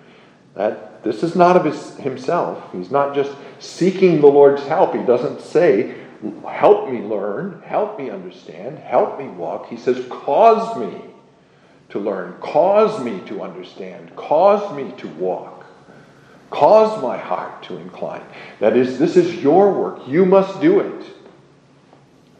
that 0.56 1.04
this 1.04 1.22
is 1.22 1.36
not 1.36 1.56
of 1.56 1.64
his, 1.64 1.96
himself. 1.98 2.72
He's 2.72 2.90
not 2.90 3.14
just 3.14 3.30
seeking 3.60 4.20
the 4.20 4.26
Lord's 4.26 4.66
help. 4.66 4.92
He 4.92 5.04
doesn't 5.04 5.40
say, 5.40 5.94
Help 6.48 6.90
me 6.90 7.00
learn, 7.00 7.62
help 7.64 7.96
me 7.96 8.10
understand, 8.10 8.78
help 8.80 9.20
me 9.20 9.28
walk. 9.28 9.68
He 9.68 9.76
says, 9.76 10.04
Cause 10.10 10.76
me 10.76 11.00
to 11.90 12.00
learn, 12.00 12.34
cause 12.40 13.00
me 13.04 13.20
to 13.26 13.42
understand, 13.42 14.16
cause 14.16 14.74
me 14.74 14.92
to 14.98 15.06
walk, 15.10 15.64
cause 16.50 17.00
my 17.00 17.16
heart 17.16 17.62
to 17.64 17.76
incline. 17.76 18.24
That 18.58 18.76
is, 18.76 18.98
this 18.98 19.16
is 19.16 19.32
your 19.36 19.72
work. 19.72 20.08
You 20.08 20.26
must 20.26 20.60
do 20.60 20.80
it. 20.80 21.15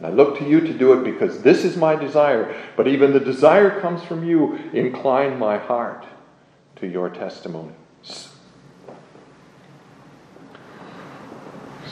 I 0.01 0.09
look 0.09 0.37
to 0.37 0.47
you 0.47 0.61
to 0.61 0.73
do 0.73 0.93
it 0.93 1.03
because 1.03 1.41
this 1.41 1.65
is 1.65 1.75
my 1.75 1.95
desire. 1.95 2.55
But 2.75 2.87
even 2.87 3.13
the 3.13 3.19
desire 3.19 3.79
comes 3.81 4.03
from 4.03 4.27
you. 4.27 4.55
Incline 4.73 5.39
my 5.39 5.57
heart 5.57 6.05
to 6.77 6.87
your 6.87 7.09
testimonies. 7.09 7.73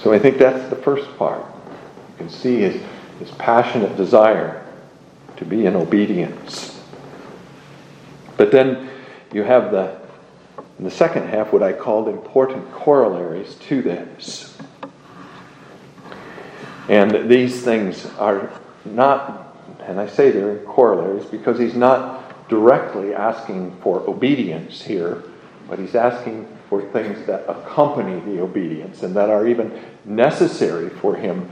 So 0.02 0.14
I 0.14 0.20
think 0.20 0.38
that's 0.38 0.70
the 0.70 0.76
first 0.76 1.18
part. 1.18 1.44
You 2.12 2.18
can 2.18 2.30
see 2.30 2.58
his, 2.58 2.82
his 3.20 3.32
passionate 3.32 3.98
desire 3.98 4.64
to 5.38 5.46
be 5.46 5.66
in 5.66 5.76
obedience. 5.76 6.80
But 8.38 8.52
then 8.52 8.90
you 9.34 9.42
have 9.44 9.72
the, 9.72 10.00
in 10.78 10.86
the 10.86 10.92
second 10.92 11.28
half, 11.28 11.52
what 11.52 11.64
I 11.64 11.74
called 11.74 12.08
important 12.08 12.72
corollaries 12.72 13.56
to 13.68 13.82
this. 13.82 14.55
And 16.90 17.30
these 17.30 17.64
things 17.64 18.06
are 18.18 18.52
not, 18.84 19.58
and 19.82 20.00
I 20.00 20.08
say 20.08 20.32
they're 20.32 20.58
corollaries 20.60 21.26
because 21.26 21.58
he's 21.58 21.76
not 21.76 22.48
directly 22.50 23.14
asking 23.14 23.76
for 23.82 24.08
obedience 24.08 24.82
here, 24.82 25.24
but 25.68 25.80
he's 25.80 25.96
asking 25.96 26.48
for 26.70 26.82
things 26.92 27.26
that 27.26 27.50
accompany 27.50 28.20
the 28.32 28.42
obedience 28.42 29.04
and 29.04 29.16
that 29.16 29.30
are 29.30 29.48
even 29.48 29.84
necessary 30.04 30.90
for 30.90 31.16
him 31.16 31.50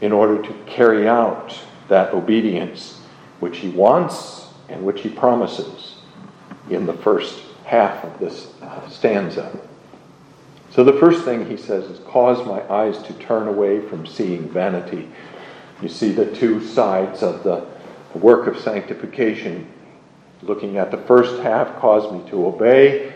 in 0.00 0.12
order 0.12 0.40
to 0.40 0.52
carry 0.66 1.08
out 1.08 1.58
that 1.88 2.12
obedience 2.14 3.00
which 3.40 3.58
he 3.58 3.68
wants 3.68 4.46
and 4.68 4.84
which 4.84 5.00
he 5.00 5.08
promises 5.08 5.96
in 6.70 6.86
the 6.86 6.92
first 6.92 7.42
half 7.64 8.04
of 8.04 8.18
this 8.18 8.52
stanza. 8.88 9.58
So 10.70 10.84
the 10.84 10.92
first 10.94 11.24
thing 11.24 11.46
he 11.46 11.56
says 11.56 11.84
is, 11.84 11.98
Cause 12.00 12.46
my 12.46 12.62
eyes 12.72 13.02
to 13.04 13.12
turn 13.14 13.48
away 13.48 13.80
from 13.80 14.06
seeing 14.06 14.48
vanity. 14.48 15.08
You 15.80 15.88
see 15.88 16.12
the 16.12 16.26
two 16.26 16.64
sides 16.64 17.22
of 17.22 17.42
the 17.42 17.66
work 18.14 18.46
of 18.46 18.58
sanctification. 18.58 19.68
Looking 20.42 20.76
at 20.76 20.90
the 20.90 20.98
first 20.98 21.42
half, 21.42 21.76
cause 21.78 22.12
me 22.12 22.28
to 22.30 22.46
obey, 22.46 23.12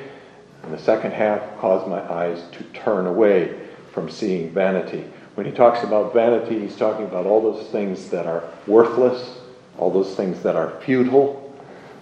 and 0.62 0.72
the 0.72 0.78
second 0.78 1.12
half, 1.12 1.40
cause 1.58 1.88
my 1.88 2.00
eyes 2.12 2.42
to 2.52 2.64
turn 2.72 3.06
away 3.06 3.58
from 3.92 4.10
seeing 4.10 4.50
vanity. 4.50 5.04
When 5.34 5.46
he 5.46 5.52
talks 5.52 5.82
about 5.82 6.12
vanity, 6.12 6.60
he's 6.60 6.76
talking 6.76 7.04
about 7.04 7.26
all 7.26 7.40
those 7.40 7.66
things 7.68 8.08
that 8.10 8.26
are 8.26 8.44
worthless, 8.66 9.38
all 9.78 9.90
those 9.90 10.14
things 10.14 10.42
that 10.42 10.56
are 10.56 10.80
futile, 10.80 11.54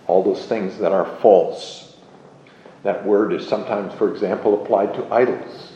all 0.07 0.23
those 0.23 0.47
things 0.47 0.78
that 0.78 0.92
are 0.92 1.07
false. 1.21 1.90
That 2.83 3.05
word 3.05 3.33
is 3.33 3.47
sometimes, 3.47 3.93
for 3.95 4.13
example, 4.13 4.63
applied 4.63 4.95
to 4.95 5.13
idols. 5.13 5.73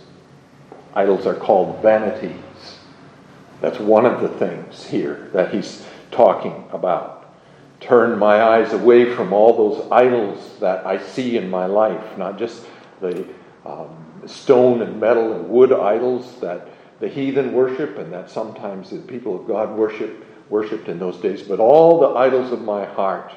Idols 0.95 1.27
are 1.27 1.35
called 1.35 1.83
vanities. 1.83 2.79
That's 3.61 3.79
one 3.79 4.07
of 4.07 4.21
the 4.21 4.29
things 4.29 4.87
here 4.87 5.31
that 5.33 5.53
he's 5.53 5.85
talking 6.11 6.65
about. 6.73 7.35
Turn 7.81 8.19
my 8.19 8.43
eyes 8.43 8.73
away 8.73 9.15
from 9.15 9.33
all 9.33 9.57
those 9.57 9.91
idols 9.91 10.59
that 10.61 10.87
I 10.87 11.03
see 11.03 11.37
in 11.37 11.51
my 11.51 11.67
life, 11.67 12.17
not 12.17 12.39
just 12.39 12.65
the 13.01 13.27
um, 13.67 14.23
stone 14.27 14.81
and 14.83 14.99
metal 14.99 15.35
and 15.35 15.49
wood 15.49 15.73
idols 15.73 16.41
that 16.41 16.69
the 17.01 17.09
heathen 17.09 17.53
worship 17.53 17.99
and 17.99 18.13
that 18.13 18.31
sometimes 18.31 18.91
the 18.91 18.99
people 18.99 19.39
of 19.39 19.47
God 19.47 19.77
worship 19.77 20.25
worshipped 20.49 20.89
in 20.89 20.99
those 20.99 21.17
days, 21.19 21.43
but 21.43 21.59
all 21.59 22.01
the 22.01 22.19
idols 22.19 22.53
of 22.53 22.63
my 22.63 22.85
heart, 22.85 23.33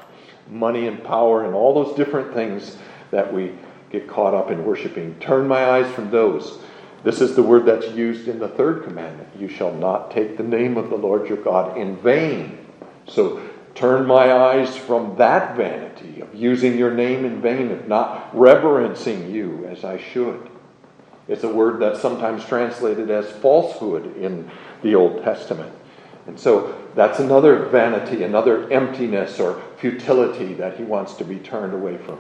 money 0.50 0.88
and 0.88 1.04
power 1.04 1.46
and 1.46 1.56
all 1.56 1.74
those 1.74 1.96
different 1.96 2.34
things 2.34 2.78
that 3.12 3.34
we 3.34 3.54
get 3.90 4.08
caught 4.08 4.34
up 4.34 4.52
in 4.52 4.66
worshiping. 4.66 5.16
Turn 5.20 5.48
my 5.48 5.70
eyes 5.70 5.92
from 5.94 6.12
those. 6.12 6.60
This 7.04 7.22
is 7.22 7.36
the 7.36 7.44
word 7.44 7.66
that's 7.66 7.90
used 7.92 8.28
in 8.28 8.40
the 8.40 8.48
third 8.48 8.84
commandment. 8.84 9.30
You 9.38 9.48
shall 9.48 9.74
not 9.74 10.12
take 10.12 10.36
the 10.36 10.44
name 10.44 10.78
of 10.78 10.90
the 10.90 10.98
Lord 10.98 11.28
your 11.28 11.38
God 11.38 11.78
in 11.78 11.96
vain. 11.98 12.58
So 13.08 13.42
turn 13.76 14.06
my 14.06 14.34
eyes 14.34 14.76
from 14.76 15.16
that 15.18 15.56
vanity 15.56 16.22
of 16.22 16.34
using 16.34 16.78
your 16.78 16.94
name 16.94 17.24
in 17.24 17.42
vain, 17.42 17.72
of 17.72 17.88
not 17.88 18.36
reverencing 18.38 19.32
you 19.32 19.66
as 19.68 19.86
I 19.86 20.00
should. 20.00 20.50
It's 21.28 21.44
a 21.44 21.54
word 21.54 21.80
that's 21.80 22.02
sometimes 22.02 22.46
translated 22.46 23.10
as 23.12 23.30
falsehood 23.32 24.18
in 24.18 24.50
the 24.82 24.96
Old 24.96 25.24
Testament. 25.24 25.74
And 26.26 26.40
so 26.40 26.78
that's 26.96 27.20
another 27.20 27.66
vanity, 27.66 28.24
another 28.24 28.70
emptiness 28.72 29.40
or 29.40 29.62
futility 29.78 30.54
that 30.56 30.78
he 30.78 30.84
wants 30.84 31.14
to 31.16 31.24
be 31.24 31.40
turned 31.40 31.74
away 31.74 31.98
from. 31.98 32.20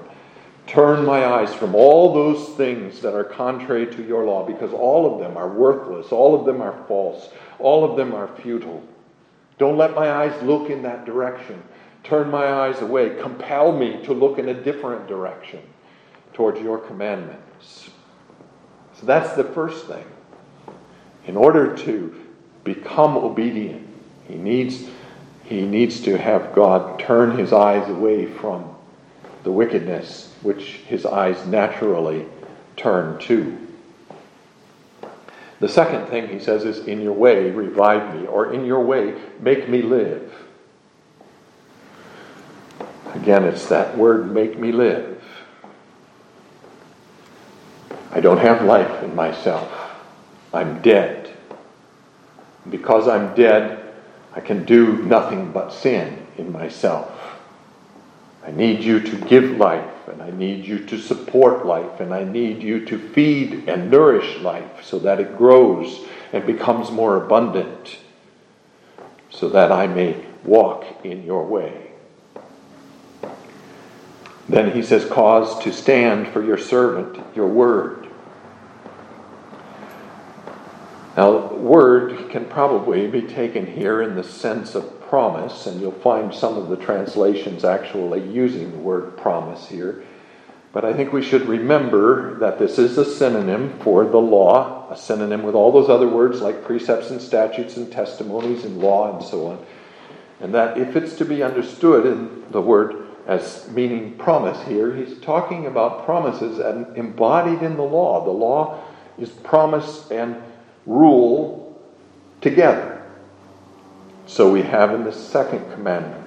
Turn 0.67 1.05
my 1.05 1.25
eyes 1.25 1.53
from 1.53 1.73
all 1.75 2.13
those 2.13 2.49
things 2.57 2.99
that 2.99 3.15
are 3.15 3.23
contrary 3.23 3.87
to 3.95 4.03
your 4.03 4.25
law, 4.25 4.45
because 4.45 4.73
all 4.73 5.13
of 5.13 5.19
them 5.21 5.37
are 5.37 5.47
worthless, 5.47 6.11
all 6.11 6.37
of 6.37 6.45
them 6.45 6.61
are 6.61 6.83
false, 6.87 7.29
all 7.57 7.89
of 7.89 7.95
them 7.95 8.13
are 8.13 8.27
futile. 8.41 8.83
Don't 9.57 9.77
let 9.77 9.95
my 9.95 10.11
eyes 10.11 10.43
look 10.43 10.69
in 10.69 10.83
that 10.83 11.05
direction. 11.05 11.63
Turn 12.03 12.29
my 12.29 12.47
eyes 12.47 12.81
away. 12.81 13.15
Compel 13.21 13.71
me 13.71 14.03
to 14.03 14.13
look 14.13 14.37
in 14.37 14.49
a 14.49 14.53
different 14.53 15.07
direction 15.07 15.61
towards 16.33 16.59
your 16.59 16.77
commandments. 16.77 17.89
So 18.93 19.05
that's 19.05 19.35
the 19.35 19.43
first 19.43 19.87
thing. 19.87 20.05
In 21.25 21.37
order 21.37 21.75
to 21.77 22.25
become 22.63 23.17
obedient, 23.17 23.87
he 24.27 24.35
needs, 24.35 24.85
he 25.45 25.61
needs 25.61 26.01
to 26.01 26.17
have 26.17 26.53
God 26.53 26.99
turn 26.99 27.37
his 27.37 27.53
eyes 27.53 27.89
away 27.89 28.25
from 28.25 28.76
the 29.47 29.53
wickedness 29.53 30.35
which 30.41 30.81
his 30.89 31.05
eyes 31.05 31.47
naturally 31.47 32.25
turn 32.75 33.17
to. 33.17 33.57
The 35.61 35.69
second 35.69 36.07
thing 36.07 36.27
he 36.27 36.37
says 36.37 36.65
is, 36.65 36.85
In 36.85 36.99
your 36.99 37.13
way, 37.13 37.49
revive 37.51 38.13
me, 38.13 38.27
or 38.27 38.51
in 38.51 38.65
your 38.65 38.81
way, 38.83 39.15
make 39.39 39.69
me 39.69 39.81
live. 39.81 40.33
Again, 43.13 43.45
it's 43.45 43.67
that 43.67 43.97
word, 43.97 44.33
make 44.33 44.59
me 44.59 44.73
live. 44.73 45.23
I 48.11 48.19
don't 48.19 48.39
have 48.39 48.63
life 48.63 49.01
in 49.01 49.15
myself. 49.15 49.71
I'm 50.53 50.81
dead. 50.81 51.33
Because 52.69 53.07
I'm 53.07 53.33
dead, 53.33 53.93
I 54.33 54.41
can 54.41 54.65
do 54.65 54.97
nothing 55.03 55.53
but 55.53 55.69
sin 55.69 56.27
in 56.37 56.51
myself. 56.51 57.16
I 58.47 58.51
need 58.51 58.81
you 58.81 59.01
to 59.01 59.15
give 59.25 59.57
life, 59.57 60.07
and 60.07 60.21
I 60.21 60.31
need 60.31 60.63
you 60.63 60.79
to 60.85 60.97
support 60.97 61.65
life, 61.65 61.99
and 61.99 62.13
I 62.13 62.23
need 62.23 62.63
you 62.63 62.85
to 62.85 62.97
feed 62.97 63.67
and 63.67 63.91
nourish 63.91 64.39
life 64.39 64.85
so 64.85 64.99
that 64.99 65.19
it 65.19 65.37
grows 65.37 66.07
and 66.31 66.45
becomes 66.45 66.89
more 66.89 67.21
abundant, 67.21 67.97
so 69.29 69.49
that 69.49 69.69
I 69.69 69.87
may 69.87 70.23
walk 70.45 70.85
in 71.03 71.25
your 71.25 71.45
way. 71.45 71.91
Then 74.47 74.71
he 74.71 74.81
says, 74.81 75.03
Cause 75.03 75.61
to 75.65 75.73
stand 75.73 76.29
for 76.29 76.41
your 76.41 76.57
servant 76.57 77.19
your 77.35 77.47
word. 77.47 78.06
Now, 81.17 81.51
word 81.51 82.29
can 82.29 82.45
probably 82.45 83.07
be 83.07 83.23
taken 83.23 83.65
here 83.65 84.03
in 84.03 84.15
the 84.15 84.23
sense 84.23 84.75
of 84.75 85.01
promise, 85.01 85.65
and 85.65 85.81
you'll 85.81 85.91
find 85.91 86.31
some 86.31 86.57
of 86.57 86.69
the 86.69 86.77
translations 86.77 87.65
actually 87.65 88.29
using 88.29 88.71
the 88.71 88.77
word 88.77 89.17
promise 89.17 89.67
here. 89.67 90.03
But 90.71 90.85
I 90.85 90.93
think 90.93 91.11
we 91.11 91.23
should 91.23 91.47
remember 91.47 92.37
that 92.37 92.59
this 92.59 92.77
is 92.77 92.99
a 92.99 93.05
synonym 93.05 93.79
for 93.79 94.05
the 94.05 94.19
law, 94.19 94.87
a 94.91 94.95
synonym 94.95 95.41
with 95.41 95.55
all 95.55 95.71
those 95.71 95.89
other 95.89 96.07
words 96.07 96.39
like 96.39 96.63
precepts 96.63 97.09
and 97.09 97.19
statutes 97.19 97.77
and 97.77 97.91
testimonies 97.91 98.63
and 98.63 98.77
law 98.77 99.17
and 99.17 99.25
so 99.25 99.47
on. 99.47 99.65
And 100.39 100.53
that 100.53 100.77
if 100.77 100.95
it's 100.95 101.15
to 101.15 101.25
be 101.25 101.41
understood 101.41 102.05
in 102.05 102.43
the 102.51 102.61
word 102.61 103.07
as 103.25 103.67
meaning 103.71 104.19
promise 104.19 104.67
here, 104.67 104.93
he's 104.93 105.17
talking 105.19 105.65
about 105.65 106.05
promises 106.05 106.59
and 106.59 106.95
embodied 106.95 107.63
in 107.63 107.75
the 107.75 107.81
law. 107.81 108.23
The 108.23 108.29
law 108.29 108.83
is 109.17 109.31
promise 109.31 110.11
and 110.11 110.43
rule 110.87 111.79
together. 112.41 113.03
So 114.25 114.51
we 114.51 114.63
have 114.63 114.93
in 114.93 115.03
the 115.03 115.11
second 115.11 115.71
commandment, 115.73 116.25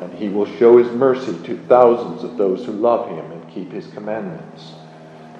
and 0.00 0.12
he 0.12 0.28
will 0.28 0.46
show 0.46 0.76
his 0.76 0.90
mercy 0.92 1.38
to 1.44 1.56
thousands 1.66 2.22
of 2.22 2.36
those 2.36 2.64
who 2.66 2.72
love 2.72 3.08
him 3.08 3.30
and 3.30 3.50
keep 3.50 3.72
his 3.72 3.86
commandments. 3.88 4.72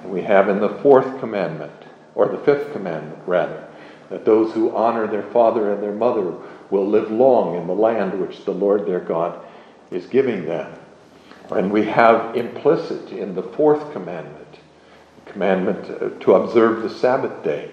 And 0.02 0.10
we 0.10 0.22
have 0.22 0.48
in 0.48 0.60
the 0.60 0.78
fourth 0.80 1.20
commandment, 1.20 1.72
or 2.14 2.28
the 2.28 2.38
fifth 2.38 2.72
commandment 2.72 3.20
rather, 3.26 3.68
that 4.08 4.24
those 4.24 4.52
who 4.52 4.74
honor 4.74 5.06
their 5.06 5.22
father 5.30 5.72
and 5.72 5.82
their 5.82 5.94
mother 5.94 6.34
will 6.70 6.86
live 6.86 7.10
long 7.10 7.56
in 7.56 7.66
the 7.66 7.74
land 7.74 8.18
which 8.20 8.44
the 8.44 8.52
Lord 8.52 8.86
their 8.86 9.00
God 9.00 9.40
is 9.90 10.06
giving 10.06 10.46
them. 10.46 10.72
And 11.50 11.72
we 11.72 11.84
have 11.86 12.36
implicit 12.36 13.10
in 13.10 13.34
the 13.34 13.42
fourth 13.42 13.92
commandment, 13.92 14.58
commandment 15.26 15.90
uh, 15.90 16.10
to 16.24 16.34
observe 16.34 16.82
the 16.82 16.90
Sabbath 16.90 17.42
day, 17.42 17.72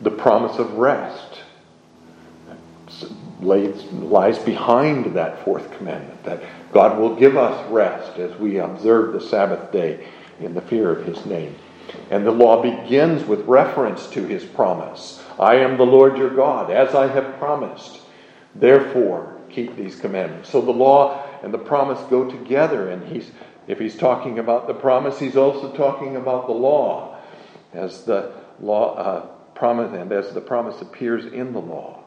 the 0.00 0.10
promise 0.10 0.58
of 0.58 0.72
rest 0.74 1.40
lies 3.40 4.38
behind 4.38 5.14
that 5.14 5.44
fourth 5.44 5.70
commandment 5.76 6.22
that 6.24 6.42
God 6.72 6.98
will 6.98 7.14
give 7.14 7.36
us 7.36 7.70
rest 7.70 8.18
as 8.18 8.34
we 8.38 8.58
observe 8.58 9.12
the 9.12 9.20
Sabbath 9.20 9.70
day 9.72 10.06
in 10.40 10.54
the 10.54 10.60
fear 10.62 10.90
of 10.90 11.06
his 11.06 11.24
name. 11.26 11.54
And 12.10 12.26
the 12.26 12.32
law 12.32 12.62
begins 12.62 13.24
with 13.24 13.46
reference 13.46 14.08
to 14.10 14.26
his 14.26 14.44
promise 14.44 15.22
I 15.38 15.56
am 15.56 15.76
the 15.76 15.86
Lord 15.86 16.16
your 16.16 16.30
God, 16.30 16.70
as 16.70 16.94
I 16.94 17.08
have 17.08 17.38
promised. 17.38 18.00
Therefore, 18.54 19.36
keep 19.50 19.76
these 19.76 19.98
commandments. 19.98 20.48
So 20.48 20.60
the 20.60 20.70
law 20.70 21.24
and 21.42 21.52
the 21.52 21.58
promise 21.58 22.00
go 22.08 22.30
together, 22.30 22.88
and 22.88 23.06
he's 23.08 23.30
if 23.66 23.78
he's 23.78 23.96
talking 23.96 24.38
about 24.38 24.66
the 24.66 24.74
promise, 24.74 25.18
he's 25.18 25.36
also 25.36 25.72
talking 25.72 26.16
about 26.16 26.46
the 26.46 26.52
law, 26.52 27.18
as 27.72 28.04
the 28.04 28.32
law 28.60 28.94
uh, 28.94 29.26
promise 29.54 29.92
and 29.94 30.10
as 30.12 30.32
the 30.32 30.40
promise 30.40 30.80
appears 30.80 31.32
in 31.32 31.52
the 31.52 31.60
law. 31.60 32.04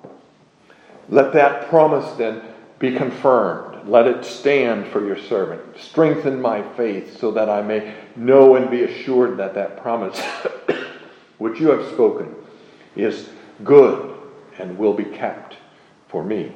Let 1.09 1.33
that 1.33 1.69
promise 1.69 2.09
then 2.17 2.41
be 2.79 2.95
confirmed. 2.95 3.87
Let 3.87 4.07
it 4.07 4.25
stand 4.25 4.87
for 4.87 5.05
your 5.05 5.17
servant. 5.17 5.79
Strengthen 5.79 6.41
my 6.41 6.61
faith 6.75 7.17
so 7.19 7.31
that 7.31 7.49
I 7.49 7.61
may 7.61 7.95
know 8.15 8.55
and 8.55 8.69
be 8.69 8.83
assured 8.83 9.37
that 9.37 9.53
that 9.55 9.81
promise 9.81 10.19
which 11.37 11.59
you 11.59 11.69
have 11.69 11.87
spoken 11.93 12.35
is 12.95 13.29
good 13.63 14.17
and 14.59 14.77
will 14.77 14.93
be 14.93 15.05
kept 15.05 15.55
for 16.09 16.23
me. 16.23 16.51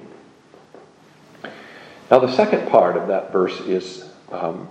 Now, 2.10 2.20
the 2.20 2.32
second 2.36 2.70
part 2.70 2.98
of 2.98 3.08
that 3.08 3.32
verse 3.32 3.58
is 3.62 4.10
um, 4.32 4.68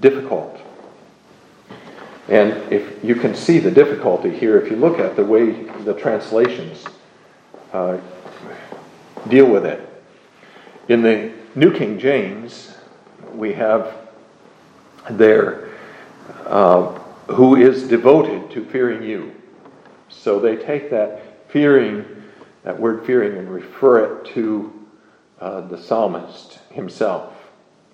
difficult. 0.00 0.60
And 2.28 2.72
if 2.72 3.04
you 3.04 3.14
can 3.14 3.34
see 3.34 3.58
the 3.58 3.70
difficulty 3.70 4.30
here, 4.30 4.60
if 4.60 4.70
you 4.70 4.76
look 4.76 4.98
at 4.98 5.16
the 5.16 5.24
way 5.24 5.64
the 5.84 5.94
translations 5.94 6.84
uh, 7.72 7.98
deal 9.28 9.46
with 9.46 9.64
it. 9.64 9.88
In 10.88 11.02
the 11.02 11.32
New 11.54 11.72
King 11.72 11.98
James, 11.98 12.74
we 13.34 13.52
have 13.54 13.96
there, 15.10 15.70
uh, 16.46 16.98
who 17.28 17.56
is 17.56 17.88
devoted 17.88 18.50
to 18.50 18.64
fearing 18.64 19.02
you. 19.02 19.34
So 20.08 20.38
they 20.38 20.56
take 20.56 20.90
that 20.90 21.50
fearing, 21.50 22.04
that 22.62 22.78
word 22.78 23.06
fearing, 23.06 23.38
and 23.38 23.50
refer 23.50 24.04
it 24.04 24.26
to 24.34 24.72
uh, 25.40 25.62
the 25.62 25.78
psalmist 25.78 26.58
himself. 26.70 27.32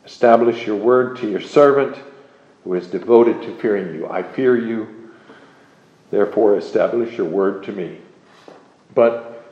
Establish 0.05 0.67
your 0.67 0.77
word 0.77 1.17
to 1.19 1.31
your 1.31 1.41
servant 1.41 1.97
who 2.65 2.75
is 2.75 2.87
devoted 2.87 3.43
to 3.43 3.57
fearing 3.57 3.95
you. 3.95 4.09
I 4.09 4.23
fear 4.23 4.57
you, 4.57 5.11
therefore 6.11 6.57
establish 6.57 7.17
your 7.17 7.27
word 7.27 7.65
to 7.65 7.73
me. 7.73 7.99
But 8.95 9.47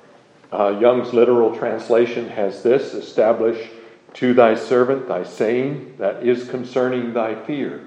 uh, 0.52 0.78
Young's 0.80 1.12
literal 1.12 1.56
translation 1.56 2.28
has 2.28 2.62
this 2.62 2.94
establish 2.94 3.70
to 4.14 4.32
thy 4.32 4.54
servant 4.54 5.08
thy 5.08 5.24
saying 5.24 5.96
that 5.98 6.26
is 6.26 6.48
concerning 6.48 7.12
thy 7.12 7.34
fear. 7.44 7.86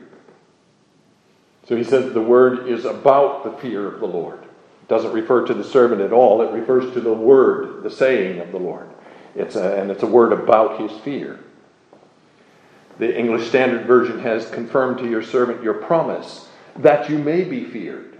So 1.67 1.75
he 1.75 1.83
says 1.83 2.13
the 2.13 2.21
word 2.21 2.67
is 2.67 2.85
about 2.85 3.43
the 3.43 3.51
fear 3.53 3.87
of 3.87 3.99
the 3.99 4.07
Lord. 4.07 4.41
It 4.41 4.87
doesn't 4.87 5.13
refer 5.13 5.45
to 5.45 5.53
the 5.53 5.63
servant 5.63 6.01
at 6.01 6.13
all, 6.13 6.41
it 6.41 6.51
refers 6.51 6.93
to 6.93 7.01
the 7.01 7.13
word, 7.13 7.83
the 7.83 7.91
saying 7.91 8.39
of 8.39 8.51
the 8.51 8.57
Lord. 8.57 8.89
It's 9.35 9.55
a, 9.55 9.79
and 9.79 9.91
it's 9.91 10.03
a 10.03 10.07
word 10.07 10.33
about 10.33 10.79
his 10.79 10.91
fear. 11.01 11.39
The 12.99 13.17
English 13.17 13.47
Standard 13.47 13.87
Version 13.87 14.19
has 14.19 14.49
confirmed 14.49 14.99
to 14.99 15.09
your 15.09 15.23
servant 15.23 15.63
your 15.63 15.75
promise 15.75 16.49
that 16.75 17.09
you 17.09 17.17
may 17.17 17.45
be 17.45 17.63
feared. 17.63 18.17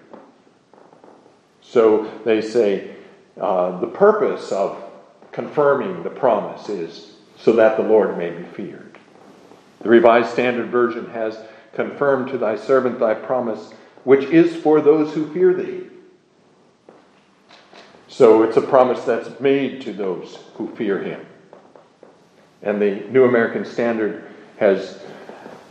So 1.62 2.10
they 2.24 2.42
say 2.42 2.96
uh, 3.40 3.80
the 3.82 3.88
purpose 3.88 4.54
of 4.54 4.82
confirming 5.34 6.04
the 6.04 6.10
promise 6.10 6.70
is 6.70 7.14
so 7.38 7.54
that 7.54 7.76
the 7.76 7.84
Lord 7.84 8.18
may 8.18 8.32
be 8.32 8.44
feared. 8.44 8.98
The 9.82 9.90
Revised 9.90 10.32
Standard 10.32 10.70
Version 10.70 11.10
has 11.12 11.38
confirmed 11.74 12.30
to 12.32 12.38
thy 12.38 12.56
servant 12.56 13.00
thy 13.00 13.14
promise, 13.14 13.74
which 14.06 14.26
is 14.26 14.56
for 14.56 14.80
those 14.80 15.14
who 15.14 15.32
fear 15.34 15.54
thee. 15.54 15.88
So 18.08 18.44
it's 18.44 18.58
a 18.58 18.62
promise 18.62 19.04
that's 19.04 19.40
made 19.42 19.82
to 19.82 19.94
those 19.94 20.40
who 20.56 20.74
fear 20.76 21.04
him. 21.04 21.26
And 22.62 22.82
the 22.82 23.06
New 23.10 23.26
American 23.26 23.64
Standard 23.64 24.29
has 24.60 25.00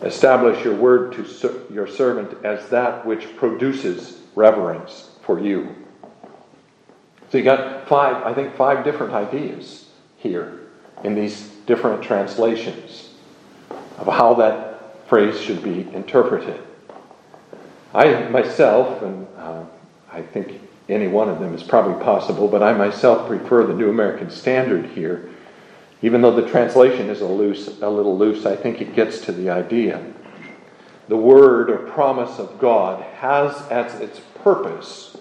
established 0.02 0.64
your 0.64 0.74
word 0.74 1.12
to 1.12 1.66
your 1.70 1.86
servant 1.86 2.42
as 2.44 2.68
that 2.70 3.04
which 3.04 3.36
produces 3.36 4.18
reverence 4.34 5.10
for 5.22 5.38
you. 5.38 5.74
So 7.30 7.38
you 7.38 7.44
got 7.44 7.86
five, 7.86 8.24
I 8.24 8.32
think, 8.32 8.56
five 8.56 8.84
different 8.84 9.12
ideas 9.12 9.90
here 10.16 10.60
in 11.04 11.14
these 11.14 11.42
different 11.66 12.02
translations 12.02 13.10
of 13.98 14.06
how 14.06 14.34
that 14.34 15.06
phrase 15.06 15.38
should 15.38 15.62
be 15.62 15.86
interpreted. 15.92 16.60
I 17.92 18.28
myself, 18.28 19.02
and 19.02 19.26
uh, 19.36 19.64
I 20.10 20.22
think 20.22 20.60
any 20.88 21.08
one 21.08 21.28
of 21.28 21.40
them 21.40 21.54
is 21.54 21.62
probably 21.62 22.02
possible, 22.02 22.48
but 22.48 22.62
I 22.62 22.72
myself 22.72 23.28
prefer 23.28 23.66
the 23.66 23.74
New 23.74 23.90
American 23.90 24.30
Standard 24.30 24.86
here 24.86 25.28
even 26.02 26.22
though 26.22 26.34
the 26.34 26.48
translation 26.48 27.10
is 27.10 27.20
a, 27.20 27.26
loose, 27.26 27.66
a 27.80 27.88
little 27.88 28.16
loose, 28.16 28.46
I 28.46 28.56
think 28.56 28.80
it 28.80 28.94
gets 28.94 29.20
to 29.22 29.32
the 29.32 29.50
idea. 29.50 30.04
The 31.08 31.16
word 31.16 31.70
or 31.70 31.78
promise 31.78 32.38
of 32.38 32.58
God 32.58 33.02
has 33.02 33.54
as 33.70 34.00
its 34.00 34.20
purpose 34.42 35.16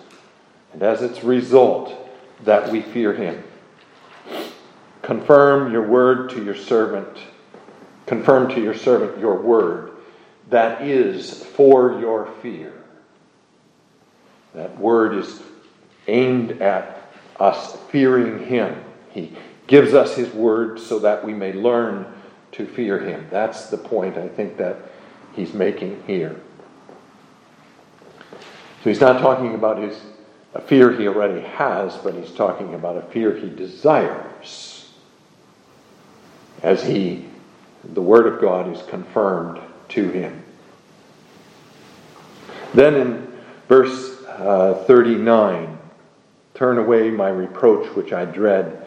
and 0.74 0.84
as 0.84 1.02
its 1.02 1.24
result 1.24 1.94
that 2.44 2.72
we 2.72 2.82
fear 2.82 3.14
Him. 3.14 3.44
Confirm 5.02 5.72
your 5.72 5.88
word 5.88 6.30
to 6.32 6.44
your 6.44 6.56
servant. 6.56 7.18
Confirm 8.06 8.50
to 8.54 8.62
your 8.62 8.76
servant 8.76 9.20
your 9.20 9.42
word 9.42 9.88
that 10.50 10.82
is 10.82 11.44
for 11.44 12.00
your 12.00 12.28
fear. 12.42 12.74
That 14.54 14.78
word 14.78 15.16
is 15.16 15.42
aimed 16.08 16.62
at 16.62 17.12
us 17.40 17.78
fearing 17.90 18.46
Him. 18.46 18.84
He 19.10 19.36
gives 19.68 19.94
us 19.94 20.16
his 20.16 20.34
word 20.34 20.80
so 20.80 21.00
that 21.00 21.24
we 21.24 21.34
may 21.34 21.54
learn 21.54 22.06
to 22.54 22.66
fear 22.66 23.00
him. 23.00 23.28
That's 23.30 23.70
the 23.70 23.78
point 23.78 24.18
I 24.18 24.28
think 24.28 24.58
that 24.58 24.78
he's 25.34 25.54
making 25.54 26.04
here. 26.08 26.40
So 28.84 28.90
he's 28.90 29.02
not 29.02 29.20
talking 29.22 29.54
about 29.56 29.78
his 29.78 30.00
a 30.54 30.62
fear 30.62 30.92
he 30.92 31.08
already 31.08 31.42
has, 31.42 31.98
but 31.98 32.16
he's 32.16 32.32
talking 32.32 32.74
about 32.74 32.98
a 32.98 33.02
fear 33.04 33.36
he 33.36 33.50
desires. 33.50 34.92
As 36.64 36.84
he 36.84 37.26
the 37.84 38.02
word 38.02 38.26
of 38.28 38.42
God 38.42 38.76
is 38.76 38.82
confirmed 38.88 39.62
to 39.90 40.10
him. 40.10 40.44
Then 42.74 42.96
in 42.96 43.28
verse 43.68 44.24
uh, 44.26 44.84
39, 44.88 45.78
turn 46.54 46.78
away 46.78 47.10
my 47.12 47.30
reproach 47.30 47.96
which 47.96 48.14
I 48.14 48.26
dread 48.26 48.87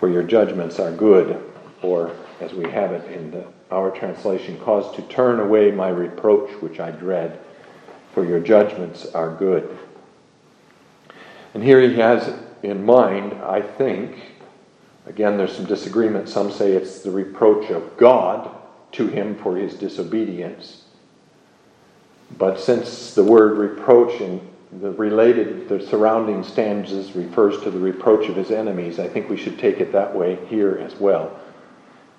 for 0.00 0.08
your 0.08 0.22
judgments 0.22 0.80
are 0.80 0.90
good, 0.90 1.44
or 1.82 2.16
as 2.40 2.54
we 2.54 2.68
have 2.70 2.92
it 2.92 3.12
in 3.12 3.30
the, 3.30 3.44
our 3.70 3.90
translation, 3.90 4.58
cause 4.60 4.96
to 4.96 5.02
turn 5.02 5.38
away 5.38 5.70
my 5.70 5.90
reproach 5.90 6.50
which 6.62 6.80
I 6.80 6.90
dread, 6.90 7.38
for 8.14 8.24
your 8.24 8.40
judgments 8.40 9.04
are 9.14 9.36
good. 9.36 9.78
And 11.52 11.62
here 11.62 11.82
he 11.82 11.94
has 11.96 12.34
in 12.62 12.84
mind, 12.84 13.34
I 13.34 13.60
think, 13.60 14.16
again, 15.06 15.36
there's 15.36 15.54
some 15.54 15.66
disagreement. 15.66 16.30
Some 16.30 16.50
say 16.50 16.72
it's 16.72 17.02
the 17.02 17.10
reproach 17.10 17.70
of 17.70 17.98
God 17.98 18.50
to 18.92 19.06
him 19.06 19.36
for 19.36 19.56
his 19.56 19.74
disobedience. 19.74 20.84
But 22.38 22.58
since 22.58 23.12
the 23.14 23.24
word 23.24 23.58
reproach 23.58 24.20
in 24.20 24.49
the 24.72 24.92
related, 24.92 25.68
the 25.68 25.84
surrounding 25.84 26.44
stanzas 26.44 27.16
refers 27.16 27.60
to 27.62 27.70
the 27.70 27.78
reproach 27.78 28.28
of 28.28 28.36
his 28.36 28.50
enemies. 28.50 29.00
I 29.00 29.08
think 29.08 29.28
we 29.28 29.36
should 29.36 29.58
take 29.58 29.80
it 29.80 29.92
that 29.92 30.14
way 30.14 30.38
here 30.46 30.78
as 30.78 30.94
well. 30.94 31.40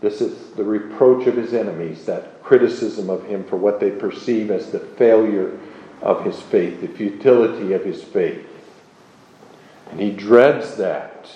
This 0.02 0.20
is 0.20 0.52
the 0.54 0.64
reproach 0.64 1.28
of 1.28 1.38
his 1.38 1.54
enemies, 1.54 2.06
that 2.06 2.44
criticism 2.44 3.10
of 3.10 3.24
him 3.26 3.46
for 3.46 3.56
what 3.56 3.80
they 3.80 3.92
perceive 3.92 4.52
as 4.52 4.72
the 4.72 4.80
failure 4.80 5.58
of 6.02 6.26
his 6.26 6.42
faith, 6.42 6.82
the 6.82 6.88
futility 6.88 7.74
of 7.74 7.86
his 7.86 8.04
faith. 8.04 8.46
And 9.92 10.00
he 10.00 10.12
dreads 10.12 10.76
that. 10.78 11.30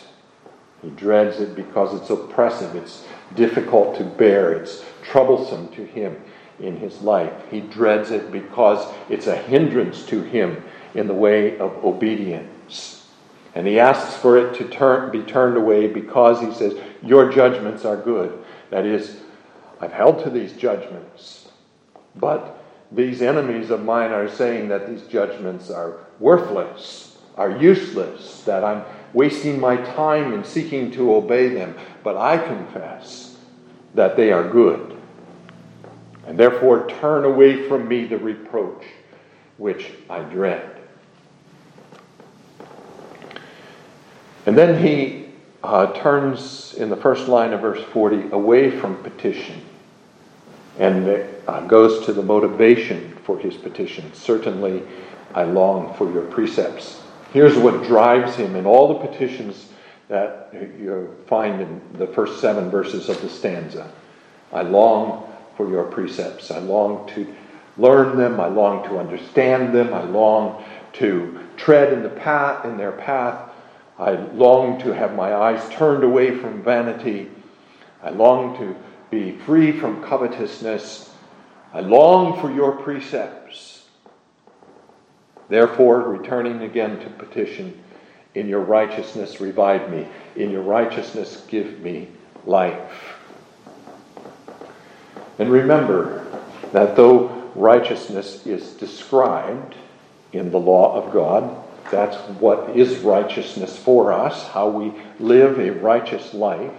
He 0.81 0.89
dreads 0.89 1.39
it 1.39 1.55
because 1.55 1.99
it's 1.99 2.09
oppressive, 2.09 2.75
it's 2.75 3.05
difficult 3.35 3.97
to 3.97 4.03
bear, 4.03 4.53
it's 4.53 4.83
troublesome 5.03 5.69
to 5.69 5.85
him 5.85 6.21
in 6.59 6.77
his 6.77 7.01
life. 7.01 7.33
He 7.49 7.61
dreads 7.61 8.11
it 8.11 8.31
because 8.31 8.93
it's 9.09 9.27
a 9.27 9.35
hindrance 9.35 10.05
to 10.07 10.21
him 10.21 10.63
in 10.95 11.07
the 11.07 11.13
way 11.13 11.57
of 11.59 11.83
obedience. 11.83 13.05
And 13.53 13.67
he 13.67 13.79
asks 13.79 14.15
for 14.15 14.37
it 14.37 14.55
to 14.57 14.67
turn, 14.67 15.11
be 15.11 15.21
turned 15.21 15.57
away 15.57 15.87
because 15.87 16.41
he 16.41 16.53
says, 16.53 16.77
Your 17.03 17.31
judgments 17.31 17.85
are 17.85 17.97
good. 17.97 18.43
That 18.69 18.85
is, 18.85 19.17
I've 19.79 19.93
held 19.93 20.23
to 20.23 20.29
these 20.29 20.53
judgments. 20.53 21.49
But 22.15 22.63
these 22.91 23.21
enemies 23.21 23.69
of 23.69 23.83
mine 23.83 24.11
are 24.11 24.29
saying 24.29 24.69
that 24.69 24.87
these 24.87 25.03
judgments 25.03 25.69
are 25.69 25.99
worthless, 26.19 27.17
are 27.37 27.51
useless, 27.51 28.41
that 28.43 28.63
I'm 28.63 28.83
wasting 29.13 29.59
my 29.59 29.77
time 29.77 30.33
in 30.33 30.43
seeking 30.43 30.91
to 30.91 31.15
obey 31.15 31.49
them. 31.49 31.75
But 32.03 32.17
I 32.17 32.37
confess 32.37 33.37
that 33.93 34.17
they 34.17 34.31
are 34.31 34.47
good. 34.47 34.97
And 36.27 36.37
therefore, 36.37 36.87
turn 36.87 37.23
away 37.23 37.67
from 37.67 37.87
me 37.87 38.05
the 38.05 38.17
reproach 38.17 38.83
which 39.57 39.91
I 40.09 40.21
dread. 40.21 40.74
And 44.45 44.57
then 44.57 44.81
he 44.83 45.25
uh, 45.63 45.93
turns 45.93 46.73
in 46.75 46.89
the 46.89 46.95
first 46.95 47.27
line 47.27 47.53
of 47.53 47.61
verse 47.61 47.83
40 47.85 48.31
away 48.31 48.69
from 48.69 49.01
petition 49.03 49.61
and 50.77 51.07
uh, 51.47 51.61
goes 51.61 52.05
to 52.05 52.13
the 52.13 52.21
motivation 52.21 53.15
for 53.23 53.39
his 53.39 53.55
petition. 53.55 54.13
Certainly, 54.13 54.83
I 55.33 55.43
long 55.43 55.93
for 55.95 56.11
your 56.11 56.23
precepts. 56.23 57.01
Here's 57.33 57.57
what 57.57 57.83
drives 57.83 58.35
him 58.35 58.55
in 58.55 58.65
all 58.65 58.89
the 58.89 59.07
petitions 59.07 59.69
that 60.07 60.49
you 60.53 61.15
find 61.27 61.61
in 61.61 61.81
the 61.93 62.07
first 62.07 62.39
seven 62.39 62.69
verses 62.69 63.09
of 63.09 63.21
the 63.21 63.29
stanza. 63.29 63.91
I 64.53 64.61
long 64.61 65.27
for 65.57 65.69
your 65.69 65.85
precepts. 65.85 66.51
I 66.51 66.59
long 66.59 67.07
to 67.15 67.33
learn 67.77 68.17
them. 68.17 68.39
I 68.39 68.47
long 68.47 68.83
to 68.85 68.99
understand 68.99 69.73
them. 69.73 69.93
I 69.93 70.03
long 70.03 70.63
to 70.93 71.39
tread 71.57 71.91
in 71.91 72.03
the 72.03 72.09
path 72.09 72.65
in 72.65 72.77
their 72.77 72.91
path. 72.91 73.51
I 73.97 74.11
long 74.11 74.79
to 74.81 74.93
have 74.93 75.15
my 75.15 75.33
eyes 75.33 75.67
turned 75.73 76.03
away 76.03 76.37
from 76.37 76.63
vanity. 76.63 77.29
I 78.03 78.09
long 78.09 78.57
to 78.57 78.75
be 79.09 79.31
free 79.31 79.71
from 79.71 80.03
covetousness. 80.03 81.13
I 81.73 81.79
long 81.79 82.39
for 82.41 82.51
your 82.51 82.73
precepts. 82.73 83.85
Therefore, 85.47 86.01
returning 86.01 86.61
again 86.61 86.99
to 86.99 87.09
petition, 87.09 87.81
in 88.33 88.49
your 88.49 88.61
righteousness 88.61 89.39
revive 89.39 89.89
me. 89.89 90.07
In 90.35 90.51
your 90.51 90.63
righteousness 90.63 91.45
give 91.47 91.79
me 91.79 92.09
life. 92.45 93.15
And 95.39 95.49
remember 95.49 96.25
that 96.73 96.95
though 96.95 97.27
righteousness 97.55 98.45
is 98.45 98.71
described 98.73 99.75
in 100.33 100.51
the 100.51 100.59
law 100.59 101.01
of 101.01 101.13
God, 101.13 101.64
that's 101.91 102.17
what 102.39 102.75
is 102.75 102.99
righteousness 102.99 103.77
for 103.77 104.11
us, 104.11 104.47
how 104.49 104.69
we 104.69 104.93
live 105.19 105.59
a 105.59 105.71
righteous 105.71 106.33
life. 106.33 106.73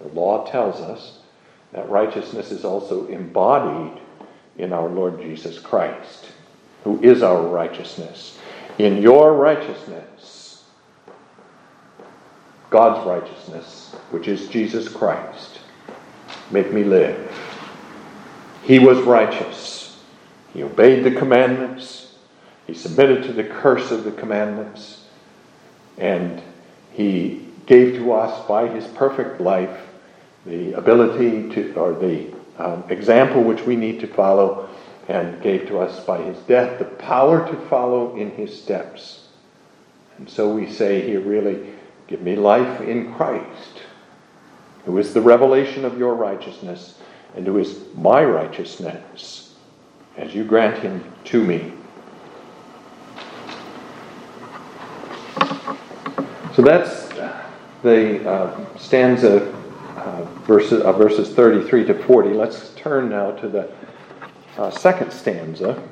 The 0.00 0.08
law 0.08 0.44
tells 0.50 0.80
us 0.80 1.18
that 1.72 1.88
righteousness 1.88 2.50
is 2.50 2.64
also 2.64 3.06
embodied 3.06 4.00
in 4.58 4.72
our 4.72 4.88
Lord 4.88 5.20
Jesus 5.20 5.58
Christ, 5.58 6.26
who 6.84 7.00
is 7.02 7.22
our 7.22 7.42
righteousness. 7.42 8.38
In 8.78 9.00
your 9.00 9.34
righteousness, 9.34 10.64
God's 12.70 13.06
righteousness, 13.06 13.94
which 14.10 14.28
is 14.28 14.48
Jesus 14.48 14.88
Christ, 14.88 15.60
make 16.50 16.72
me 16.72 16.84
live. 16.84 17.30
He 18.64 18.78
was 18.78 18.98
righteous. 19.00 20.02
He 20.52 20.62
obeyed 20.62 21.04
the 21.04 21.12
commandments. 21.12 22.03
He 22.66 22.74
submitted 22.74 23.24
to 23.24 23.32
the 23.32 23.44
curse 23.44 23.90
of 23.90 24.04
the 24.04 24.12
commandments. 24.12 25.04
And 25.98 26.42
he 26.92 27.46
gave 27.66 27.96
to 27.96 28.12
us 28.12 28.46
by 28.46 28.68
his 28.68 28.86
perfect 28.88 29.40
life 29.40 29.80
the 30.46 30.72
ability 30.72 31.50
to, 31.54 31.74
or 31.74 31.92
the 31.94 32.32
um, 32.58 32.84
example 32.88 33.42
which 33.42 33.62
we 33.62 33.76
need 33.76 34.00
to 34.00 34.06
follow, 34.06 34.68
and 35.08 35.42
gave 35.42 35.66
to 35.68 35.78
us 35.78 36.04
by 36.04 36.22
his 36.22 36.38
death 36.40 36.78
the 36.78 36.84
power 36.84 37.46
to 37.46 37.56
follow 37.68 38.16
in 38.16 38.30
his 38.30 38.62
steps. 38.62 39.28
And 40.18 40.28
so 40.28 40.54
we 40.54 40.70
say 40.70 41.00
here, 41.06 41.20
really, 41.20 41.72
give 42.06 42.22
me 42.22 42.36
life 42.36 42.80
in 42.80 43.12
Christ, 43.14 43.82
who 44.84 44.96
is 44.98 45.12
the 45.12 45.20
revelation 45.20 45.84
of 45.84 45.98
your 45.98 46.14
righteousness 46.14 46.98
and 47.34 47.46
who 47.46 47.58
is 47.58 47.80
my 47.94 48.24
righteousness, 48.24 49.54
as 50.16 50.34
you 50.34 50.44
grant 50.44 50.78
him 50.78 51.04
to 51.24 51.42
me. 51.42 51.72
So 56.54 56.62
that's 56.62 57.08
the 57.82 58.30
uh, 58.30 58.78
stanza 58.78 59.52
uh, 59.96 60.22
verses, 60.46 60.82
uh, 60.82 60.92
verses 60.92 61.34
33 61.34 61.86
to 61.86 61.94
40. 62.04 62.28
Let's 62.28 62.72
turn 62.76 63.08
now 63.08 63.32
to 63.32 63.48
the 63.48 63.72
uh, 64.56 64.70
second 64.70 65.10
stanza, 65.10 65.82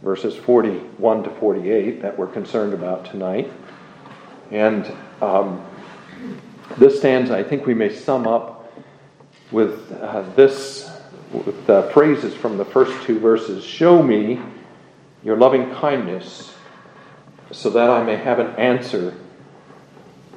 verses 0.00 0.36
41 0.36 1.24
to 1.24 1.30
48, 1.30 2.02
that 2.02 2.16
we're 2.16 2.28
concerned 2.28 2.72
about 2.72 3.04
tonight. 3.04 3.50
And 4.52 4.94
um, 5.20 5.66
this 6.78 7.00
stanza, 7.00 7.36
I 7.36 7.42
think 7.42 7.66
we 7.66 7.74
may 7.74 7.92
sum 7.92 8.28
up 8.28 8.72
with 9.50 9.90
uh, 10.00 10.22
this 10.36 10.88
with 11.32 11.68
uh, 11.68 11.88
phrases 11.88 12.32
from 12.32 12.58
the 12.58 12.64
first 12.64 13.02
two 13.04 13.18
verses 13.18 13.64
Show 13.64 14.04
me 14.04 14.40
your 15.24 15.36
loving 15.36 15.74
kindness 15.74 16.54
so 17.50 17.70
that 17.70 17.90
I 17.90 18.04
may 18.04 18.14
have 18.14 18.38
an 18.38 18.54
answer 18.54 19.16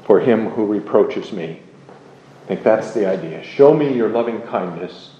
for 0.05 0.19
him 0.19 0.49
who 0.49 0.65
reproaches 0.65 1.31
me. 1.31 1.61
I 2.43 2.47
think 2.47 2.63
that's 2.63 2.93
the 2.93 3.05
idea. 3.05 3.43
Show 3.43 3.73
me 3.73 3.93
your 3.93 4.09
loving 4.09 4.41
kindness 4.43 5.11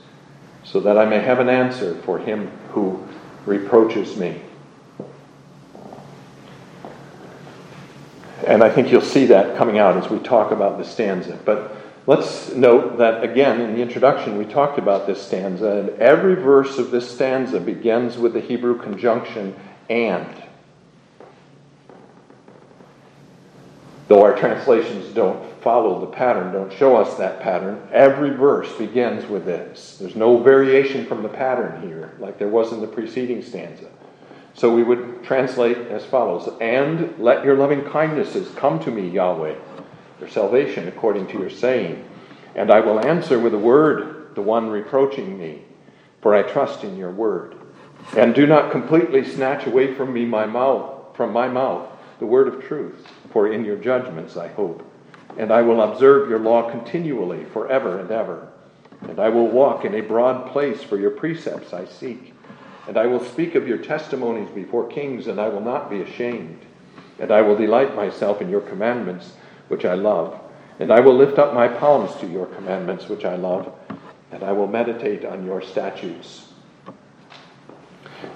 so 0.64 0.80
that 0.80 0.98
I 0.98 1.06
may 1.06 1.20
have 1.20 1.40
an 1.40 1.50
answer 1.50 1.96
for 2.04 2.20
him 2.20 2.48
who 2.72 3.06
reproaches 3.46 4.16
me. 4.16 4.42
And 8.48 8.64
I 8.64 8.70
think 8.70 8.92
you'll 8.92 9.02
see 9.02 9.26
that 9.28 9.58
coming 9.58 9.80
out 9.80 9.98
as 9.98 10.10
we 10.10 10.20
talk 10.20 10.52
about 10.52 10.78
the 10.78 10.86
stanza. 10.86 11.40
But 11.46 11.76
Let's 12.08 12.54
note 12.54 13.00
that 13.00 13.24
again 13.24 13.60
in 13.62 13.74
the 13.74 13.82
introduction 13.82 14.38
we 14.38 14.46
talked 14.46 14.78
about 14.78 15.08
this 15.08 15.20
stanza, 15.26 15.78
and 15.78 15.90
every 16.00 16.36
verse 16.36 16.78
of 16.78 16.92
this 16.92 17.10
stanza 17.10 17.60
begins 17.60 18.16
with 18.16 18.34
the 18.34 18.42
Hebrew 18.42 18.80
conjunction 18.80 19.56
and. 19.90 20.44
Though 24.08 24.24
our 24.24 24.38
translations 24.38 25.14
don't 25.14 25.62
follow 25.62 26.00
the 26.00 26.12
pattern, 26.12 26.54
don't 26.54 26.72
show 26.72 26.96
us 26.96 27.18
that 27.18 27.42
pattern, 27.42 27.88
every 27.92 28.30
verse 28.30 28.72
begins 28.78 29.28
with 29.28 29.46
this. 29.46 29.98
There's 30.00 30.16
no 30.16 30.38
variation 30.38 31.06
from 31.06 31.24
the 31.24 31.30
pattern 31.30 31.82
here, 31.82 32.14
like 32.20 32.38
there 32.38 32.48
was 32.48 32.72
in 32.72 32.82
the 32.82 32.88
preceding 32.88 33.42
stanza. 33.42 33.90
So 34.54 34.74
we 34.74 34.84
would 34.84 35.24
translate 35.24 35.78
as 35.78 36.06
follows 36.06 36.48
And 36.62 37.16
let 37.18 37.44
your 37.44 37.58
loving 37.58 37.84
kindnesses 37.84 38.48
come 38.56 38.80
to 38.82 38.92
me, 38.92 39.10
Yahweh 39.10 39.56
your 40.20 40.30
salvation 40.30 40.88
according 40.88 41.28
to 41.28 41.40
your 41.40 41.50
saying. 41.50 42.04
And 42.56 42.72
I 42.72 42.80
will 42.80 43.06
answer 43.06 43.40
with 43.40 43.54
a 43.54 43.60
word 43.60 44.36
the 44.36 44.42
one 44.42 44.70
reproaching 44.70 45.38
me, 45.38 45.64
for 46.22 46.34
I 46.34 46.42
trust 46.44 46.84
in 46.84 46.98
your 46.98 47.12
word. 47.12 47.56
And 48.16 48.36
do 48.36 48.46
not 48.46 48.72
completely 48.72 49.24
snatch 49.26 49.68
away 49.68 49.94
from 49.94 50.14
me 50.14 50.26
my 50.26 50.46
mouth, 50.46 51.16
from 51.16 51.34
my 51.34 51.48
mouth, 51.48 51.90
the 52.20 52.26
word 52.26 52.48
of 52.48 52.64
truth, 52.64 53.08
for 53.36 53.52
in 53.52 53.66
your 53.66 53.76
judgments 53.76 54.38
I 54.38 54.48
hope. 54.48 54.82
And 55.38 55.52
I 55.52 55.62
will 55.62 55.82
observe 55.82 56.30
your 56.30 56.40
law 56.40 56.72
continually, 56.72 57.44
forever 57.44 58.00
and 58.00 58.10
ever. 58.10 58.48
And 59.02 59.20
I 59.20 59.28
will 59.28 59.50
walk 59.50 59.84
in 59.84 59.94
a 59.94 60.00
broad 60.00 60.54
place 60.54 60.82
for 60.82 60.98
your 60.98 61.12
precepts 61.12 61.74
I 61.74 61.84
seek. 61.84 62.34
And 62.88 62.98
I 62.98 63.08
will 63.08 63.20
speak 63.20 63.56
of 63.56 63.68
your 63.68 63.80
testimonies 63.80 64.48
before 64.56 64.88
kings, 64.88 65.28
and 65.28 65.42
I 65.42 65.50
will 65.50 65.60
not 65.60 65.90
be 65.90 66.00
ashamed. 66.00 66.66
And 67.20 67.30
I 67.30 67.42
will 67.42 67.58
delight 67.58 67.94
myself 67.94 68.42
in 68.42 68.50
your 68.50 68.62
commandments 68.62 69.34
which 69.68 69.84
I 69.84 69.96
love. 69.96 70.40
And 70.80 70.90
I 70.90 71.02
will 71.02 71.18
lift 71.18 71.38
up 71.38 71.54
my 71.54 71.68
palms 71.68 72.16
to 72.22 72.28
your 72.28 72.46
commandments, 72.46 73.10
which 73.10 73.26
I 73.26 73.36
love, 73.36 73.70
and 74.32 74.44
I 74.44 74.54
will 74.54 74.68
meditate 74.68 75.26
on 75.26 75.46
your 75.46 75.62
statutes. 75.62 76.54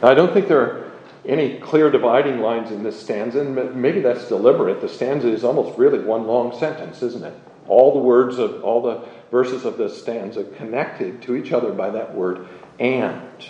Now, 0.01 0.09
I 0.09 0.13
don't 0.13 0.33
think 0.33 0.49
there 0.49 0.59
are 0.59 0.88
any 1.25 1.57
clear 1.59 1.89
dividing 1.89 2.39
lines 2.39 2.71
in 2.71 2.83
this 2.83 2.99
stanza, 2.99 3.41
and 3.41 3.75
maybe 3.75 4.01
that's 4.01 4.27
deliberate. 4.27 4.81
The 4.81 4.89
stanza 4.89 5.29
is 5.29 5.43
almost 5.43 5.77
really 5.77 5.99
one 5.99 6.27
long 6.27 6.57
sentence, 6.57 7.03
isn't 7.03 7.23
it? 7.23 7.33
All 7.67 7.93
the 7.93 7.99
words 7.99 8.37
of 8.37 8.63
all 8.63 8.81
the 8.81 9.05
verses 9.31 9.65
of 9.65 9.77
this 9.77 10.01
stanza 10.01 10.43
connected 10.43 11.21
to 11.23 11.35
each 11.35 11.51
other 11.51 11.71
by 11.71 11.89
that 11.91 12.15
word 12.15 12.47
and. 12.79 13.45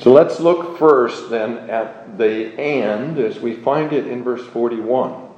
So 0.00 0.12
let's 0.12 0.40
look 0.40 0.78
first 0.78 1.30
then 1.30 1.70
at 1.70 2.18
the 2.18 2.58
and 2.58 3.18
as 3.18 3.38
we 3.38 3.54
find 3.54 3.92
it 3.92 4.08
in 4.08 4.24
verse 4.24 4.44
41. 4.48 5.28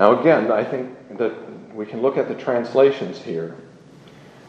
Now, 0.00 0.18
again, 0.18 0.50
I 0.50 0.64
think 0.64 1.18
that 1.18 1.74
we 1.74 1.86
can 1.86 2.02
look 2.02 2.16
at 2.16 2.26
the 2.26 2.34
translations 2.34 3.22
here. 3.22 3.54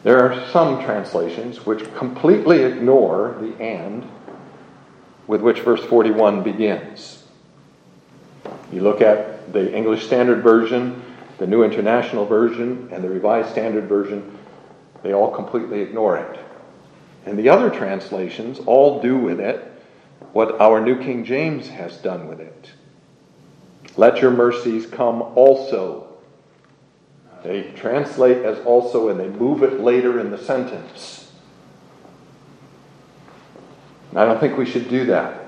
There 0.02 0.18
are 0.18 0.48
some 0.50 0.82
translations 0.84 1.64
which 1.64 1.92
completely 1.94 2.62
ignore 2.62 3.36
the 3.40 3.54
and 3.62 4.08
with 5.26 5.40
which 5.40 5.60
verse 5.60 5.84
41 5.84 6.42
begins. 6.42 7.22
You 8.72 8.80
look 8.80 9.00
at 9.00 9.52
the 9.52 9.72
English 9.72 10.04
Standard 10.04 10.42
Version, 10.42 11.02
the 11.38 11.46
New 11.46 11.62
International 11.62 12.26
Version, 12.26 12.88
and 12.90 13.04
the 13.04 13.08
Revised 13.08 13.50
Standard 13.50 13.88
Version, 13.88 14.38
they 15.02 15.12
all 15.12 15.30
completely 15.30 15.80
ignore 15.80 16.16
it. 16.16 16.40
And 17.24 17.38
the 17.38 17.48
other 17.48 17.70
translations 17.70 18.58
all 18.66 19.00
do 19.00 19.16
with 19.16 19.38
it 19.38 19.68
what 20.32 20.60
our 20.60 20.80
New 20.80 20.98
King 20.98 21.24
James 21.24 21.68
has 21.68 21.96
done 21.98 22.26
with 22.26 22.40
it. 22.40 22.72
Let 23.96 24.20
your 24.20 24.30
mercies 24.30 24.86
come 24.86 25.22
also. 25.22 26.11
They 27.42 27.62
translate 27.74 28.38
as 28.38 28.58
also 28.64 29.08
and 29.08 29.18
they 29.18 29.28
move 29.28 29.62
it 29.62 29.80
later 29.80 30.20
in 30.20 30.30
the 30.30 30.38
sentence. 30.38 31.32
And 34.10 34.20
I 34.20 34.26
don't 34.26 34.38
think 34.38 34.56
we 34.56 34.66
should 34.66 34.88
do 34.88 35.06
that. 35.06 35.40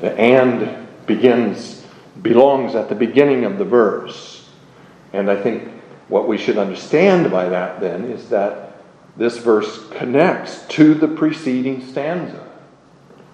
The 0.00 0.18
and 0.18 0.88
begins, 1.06 1.86
belongs 2.20 2.74
at 2.74 2.88
the 2.88 2.94
beginning 2.94 3.44
of 3.44 3.58
the 3.58 3.64
verse. 3.64 4.48
And 5.12 5.30
I 5.30 5.40
think 5.40 5.68
what 6.08 6.26
we 6.26 6.38
should 6.38 6.58
understand 6.58 7.30
by 7.30 7.48
that 7.48 7.80
then 7.80 8.04
is 8.06 8.30
that 8.30 8.78
this 9.16 9.38
verse 9.38 9.88
connects 9.90 10.66
to 10.68 10.94
the 10.94 11.08
preceding 11.08 11.86
stanza. 11.86 12.48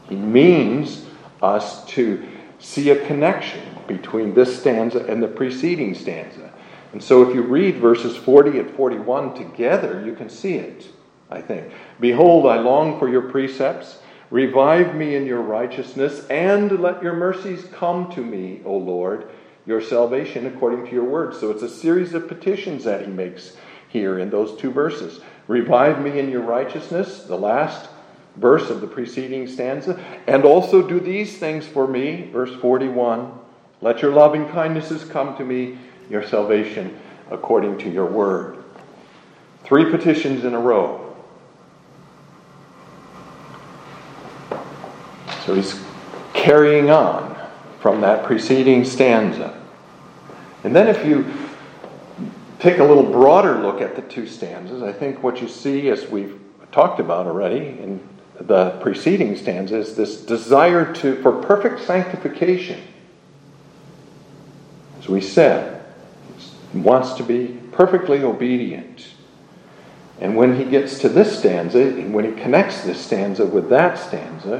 He 0.08 0.16
means 0.16 1.06
us 1.40 1.84
to 1.86 2.26
see 2.58 2.90
a 2.90 3.06
connection 3.06 3.77
between 3.88 4.34
this 4.34 4.60
stanza 4.60 5.04
and 5.06 5.20
the 5.20 5.26
preceding 5.26 5.94
stanza. 5.94 6.52
And 6.92 7.02
so 7.02 7.28
if 7.28 7.34
you 7.34 7.42
read 7.42 7.76
verses 7.78 8.16
40 8.16 8.58
and 8.60 8.70
41 8.70 9.34
together, 9.34 10.02
you 10.06 10.14
can 10.14 10.28
see 10.28 10.54
it, 10.54 10.86
I 11.30 11.40
think. 11.40 11.72
Behold, 11.98 12.46
I 12.46 12.58
long 12.58 12.98
for 12.98 13.08
your 13.08 13.22
precepts. 13.22 13.98
Revive 14.30 14.94
me 14.94 15.16
in 15.16 15.26
your 15.26 15.40
righteousness, 15.40 16.26
and 16.28 16.80
let 16.80 17.02
your 17.02 17.14
mercies 17.14 17.64
come 17.72 18.12
to 18.12 18.20
me, 18.20 18.60
O 18.64 18.76
Lord, 18.76 19.30
your 19.66 19.80
salvation 19.80 20.46
according 20.46 20.86
to 20.86 20.92
your 20.92 21.04
word. 21.04 21.34
So 21.34 21.50
it's 21.50 21.62
a 21.62 21.68
series 21.68 22.14
of 22.14 22.28
petitions 22.28 22.84
that 22.84 23.02
he 23.02 23.06
makes 23.06 23.56
here 23.88 24.18
in 24.18 24.28
those 24.28 24.58
two 24.60 24.70
verses. 24.70 25.20
Revive 25.46 26.02
me 26.02 26.18
in 26.18 26.30
your 26.30 26.42
righteousness, 26.42 27.24
the 27.24 27.38
last 27.38 27.88
verse 28.36 28.70
of 28.70 28.80
the 28.82 28.86
preceding 28.86 29.46
stanza, 29.46 29.98
and 30.26 30.44
also 30.44 30.86
do 30.86 31.00
these 31.00 31.38
things 31.38 31.66
for 31.66 31.86
me, 31.86 32.28
verse 32.30 32.54
41. 32.60 33.32
Let 33.80 34.02
your 34.02 34.12
loving 34.12 34.48
kindnesses 34.48 35.04
come 35.04 35.36
to 35.36 35.44
me, 35.44 35.78
your 36.10 36.26
salvation 36.26 36.98
according 37.30 37.78
to 37.78 37.90
your 37.90 38.06
word. 38.06 38.56
Three 39.64 39.90
petitions 39.90 40.44
in 40.44 40.54
a 40.54 40.60
row. 40.60 41.16
So 45.44 45.54
he's 45.54 45.80
carrying 46.34 46.90
on 46.90 47.36
from 47.80 48.00
that 48.00 48.24
preceding 48.24 48.84
stanza. 48.84 49.60
And 50.64 50.74
then 50.74 50.88
if 50.88 51.06
you 51.06 51.26
take 52.58 52.78
a 52.78 52.84
little 52.84 53.04
broader 53.04 53.60
look 53.60 53.80
at 53.80 53.94
the 53.94 54.02
two 54.02 54.26
stanzas, 54.26 54.82
I 54.82 54.92
think 54.92 55.22
what 55.22 55.40
you 55.40 55.48
see, 55.48 55.88
as 55.90 56.08
we've 56.08 56.38
talked 56.72 57.00
about 57.00 57.26
already 57.26 57.58
in 57.58 58.06
the 58.40 58.70
preceding 58.82 59.36
stanza, 59.36 59.76
is 59.78 59.94
this 59.94 60.20
desire 60.20 60.92
to, 60.94 61.20
for 61.22 61.32
perfect 61.42 61.84
sanctification. 61.84 62.80
As 64.98 65.08
we 65.08 65.20
said, 65.20 65.84
wants 66.74 67.14
to 67.14 67.22
be 67.22 67.58
perfectly 67.72 68.22
obedient. 68.22 69.08
And 70.20 70.36
when 70.36 70.56
he 70.56 70.64
gets 70.64 70.98
to 71.00 71.08
this 71.08 71.38
stanza, 71.38 71.80
and 71.80 72.12
when 72.12 72.24
he 72.24 72.40
connects 72.42 72.82
this 72.82 73.00
stanza 73.00 73.46
with 73.46 73.68
that 73.70 73.98
stanza, 73.98 74.58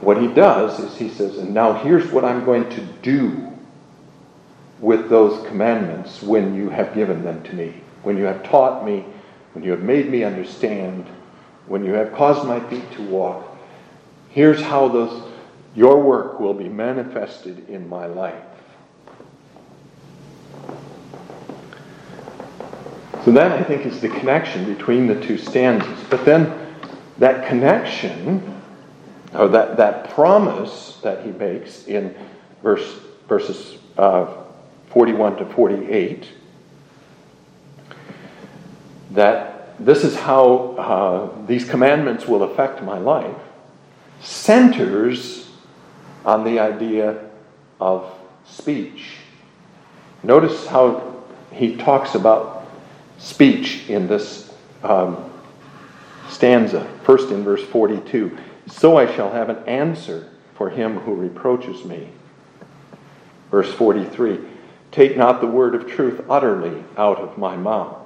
what 0.00 0.20
he 0.20 0.28
does 0.28 0.78
is 0.80 0.96
he 0.96 1.08
says, 1.08 1.38
and 1.38 1.54
now 1.54 1.72
here's 1.72 2.10
what 2.10 2.24
I'm 2.24 2.44
going 2.44 2.68
to 2.70 2.80
do 3.02 3.52
with 4.80 5.08
those 5.08 5.46
commandments 5.48 6.22
when 6.22 6.54
you 6.54 6.70
have 6.70 6.94
given 6.94 7.24
them 7.24 7.42
to 7.44 7.54
me, 7.54 7.74
when 8.02 8.16
you 8.16 8.24
have 8.24 8.42
taught 8.44 8.84
me, 8.84 9.04
when 9.52 9.64
you 9.64 9.72
have 9.72 9.82
made 9.82 10.08
me 10.08 10.22
understand, 10.22 11.06
when 11.66 11.84
you 11.84 11.92
have 11.94 12.12
caused 12.12 12.46
my 12.46 12.60
feet 12.68 12.90
to 12.92 13.02
walk. 13.02 13.44
Here's 14.30 14.60
how 14.60 14.88
those, 14.88 15.22
your 15.74 16.00
work 16.00 16.38
will 16.38 16.54
be 16.54 16.68
manifested 16.68 17.68
in 17.68 17.88
my 17.88 18.06
life. 18.06 18.47
So 23.24 23.32
that, 23.32 23.52
I 23.52 23.62
think, 23.62 23.84
is 23.84 24.00
the 24.00 24.08
connection 24.08 24.72
between 24.72 25.06
the 25.06 25.20
two 25.20 25.36
stanzas. 25.36 26.02
But 26.08 26.24
then 26.24 26.52
that 27.18 27.46
connection, 27.46 28.62
or 29.34 29.48
that, 29.48 29.76
that 29.76 30.10
promise 30.10 30.98
that 31.02 31.24
he 31.24 31.32
makes 31.32 31.86
in 31.86 32.14
verse, 32.62 33.00
verses 33.28 33.76
uh, 33.98 34.44
41 34.90 35.36
to 35.36 35.46
48, 35.46 36.28
that 39.10 39.76
this 39.78 40.04
is 40.04 40.16
how 40.16 40.74
uh, 40.78 41.46
these 41.46 41.68
commandments 41.68 42.26
will 42.26 42.44
affect 42.44 42.82
my 42.82 42.98
life, 42.98 43.36
centers 44.20 45.50
on 46.24 46.44
the 46.44 46.58
idea 46.58 47.28
of 47.80 48.10
speech. 48.46 49.18
Notice 50.28 50.66
how 50.66 51.24
he 51.50 51.74
talks 51.76 52.14
about 52.14 52.68
speech 53.16 53.88
in 53.88 54.06
this 54.06 54.52
um, 54.82 55.32
stanza, 56.28 56.86
first 57.02 57.30
in 57.30 57.42
verse 57.42 57.64
42. 57.64 58.36
So 58.66 58.98
I 58.98 59.10
shall 59.16 59.32
have 59.32 59.48
an 59.48 59.66
answer 59.66 60.28
for 60.54 60.68
him 60.68 60.98
who 60.98 61.14
reproaches 61.14 61.82
me. 61.86 62.10
Verse 63.50 63.72
43 63.72 64.38
Take 64.92 65.16
not 65.16 65.40
the 65.40 65.46
word 65.46 65.74
of 65.74 65.86
truth 65.86 66.22
utterly 66.28 66.84
out 66.98 67.16
of 67.20 67.38
my 67.38 67.56
mouth. 67.56 67.96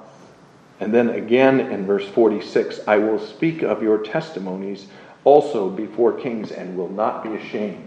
And 0.79 0.93
then 0.93 1.09
again 1.09 1.59
in 1.59 1.85
verse 1.85 2.07
46 2.07 2.79
I 2.87 2.99
will 2.99 3.19
speak 3.19 3.63
of 3.63 3.83
your 3.83 3.97
testimonies 3.97 4.87
also 5.25 5.69
before 5.69 6.13
kings 6.13 6.53
and 6.53 6.77
will 6.77 6.87
not 6.87 7.21
be 7.21 7.35
ashamed. 7.35 7.85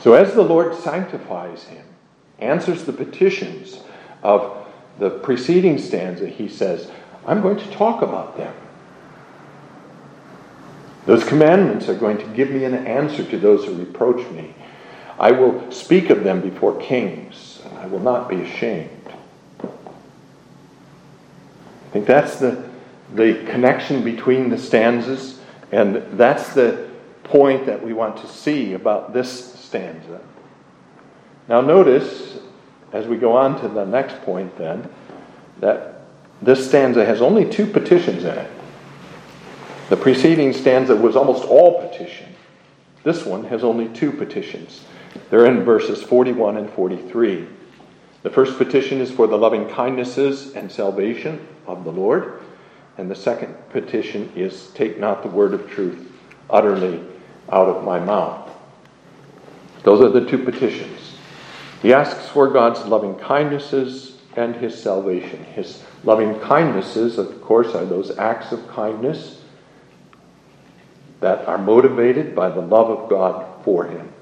So 0.00 0.14
as 0.14 0.34
the 0.34 0.42
Lord 0.42 0.74
sanctifies 0.74 1.62
him, 1.62 1.84
answers 2.42 2.84
the 2.84 2.92
petitions 2.92 3.80
of 4.22 4.66
the 4.98 5.10
preceding 5.10 5.78
stanza, 5.78 6.28
he 6.28 6.48
says, 6.48 6.90
I'm 7.26 7.40
going 7.40 7.58
to 7.58 7.70
talk 7.70 8.02
about 8.02 8.36
them. 8.36 8.54
Those 11.06 11.24
commandments 11.24 11.88
are 11.88 11.94
going 11.94 12.18
to 12.18 12.26
give 12.26 12.50
me 12.50 12.64
an 12.64 12.74
answer 12.74 13.24
to 13.24 13.38
those 13.38 13.64
who 13.64 13.74
reproach 13.74 14.28
me. 14.30 14.54
I 15.18 15.32
will 15.32 15.70
speak 15.70 16.10
of 16.10 16.24
them 16.24 16.40
before 16.40 16.78
kings. 16.80 17.60
And 17.64 17.78
I 17.78 17.86
will 17.86 18.00
not 18.00 18.28
be 18.28 18.42
ashamed. 18.42 18.90
I 19.62 19.68
think 21.92 22.06
that's 22.06 22.36
the, 22.36 22.68
the 23.14 23.44
connection 23.46 24.02
between 24.02 24.48
the 24.48 24.58
stanzas, 24.58 25.38
and 25.70 25.96
that's 26.18 26.54
the 26.54 26.88
point 27.24 27.66
that 27.66 27.84
we 27.84 27.92
want 27.92 28.16
to 28.18 28.26
see 28.26 28.72
about 28.72 29.12
this 29.12 29.54
stanza. 29.54 30.20
Now, 31.52 31.60
notice 31.60 32.38
as 32.94 33.06
we 33.06 33.18
go 33.18 33.36
on 33.36 33.60
to 33.60 33.68
the 33.68 33.84
next 33.84 34.22
point, 34.22 34.56
then, 34.56 34.88
that 35.60 36.00
this 36.40 36.66
stanza 36.66 37.04
has 37.04 37.20
only 37.20 37.44
two 37.44 37.66
petitions 37.66 38.24
in 38.24 38.38
it. 38.38 38.50
The 39.90 39.98
preceding 39.98 40.54
stanza 40.54 40.96
was 40.96 41.14
almost 41.14 41.44
all 41.44 41.86
petition. 41.86 42.34
This 43.04 43.26
one 43.26 43.44
has 43.44 43.62
only 43.62 43.90
two 43.90 44.12
petitions. 44.12 44.86
They're 45.28 45.44
in 45.44 45.62
verses 45.62 46.02
41 46.02 46.56
and 46.56 46.70
43. 46.70 47.46
The 48.22 48.30
first 48.30 48.56
petition 48.56 49.02
is 49.02 49.10
for 49.10 49.26
the 49.26 49.36
loving 49.36 49.68
kindnesses 49.68 50.54
and 50.54 50.72
salvation 50.72 51.46
of 51.66 51.84
the 51.84 51.92
Lord. 51.92 52.40
And 52.96 53.10
the 53.10 53.14
second 53.14 53.54
petition 53.68 54.32
is, 54.34 54.68
Take 54.68 54.98
not 54.98 55.22
the 55.22 55.28
word 55.28 55.52
of 55.52 55.68
truth 55.68 56.10
utterly 56.48 57.04
out 57.50 57.68
of 57.68 57.84
my 57.84 57.98
mouth. 57.98 58.48
Those 59.82 60.00
are 60.00 60.08
the 60.08 60.24
two 60.26 60.38
petitions. 60.38 61.12
He 61.82 61.92
asks 61.92 62.28
for 62.28 62.48
God's 62.48 62.84
loving 62.86 63.16
kindnesses 63.16 64.16
and 64.36 64.54
his 64.54 64.80
salvation. 64.80 65.42
His 65.42 65.82
loving 66.04 66.38
kindnesses, 66.38 67.18
of 67.18 67.42
course, 67.42 67.74
are 67.74 67.84
those 67.84 68.16
acts 68.18 68.52
of 68.52 68.68
kindness 68.68 69.42
that 71.20 71.46
are 71.48 71.58
motivated 71.58 72.36
by 72.36 72.50
the 72.50 72.60
love 72.60 72.88
of 72.88 73.10
God 73.10 73.64
for 73.64 73.84
him. 73.84 74.12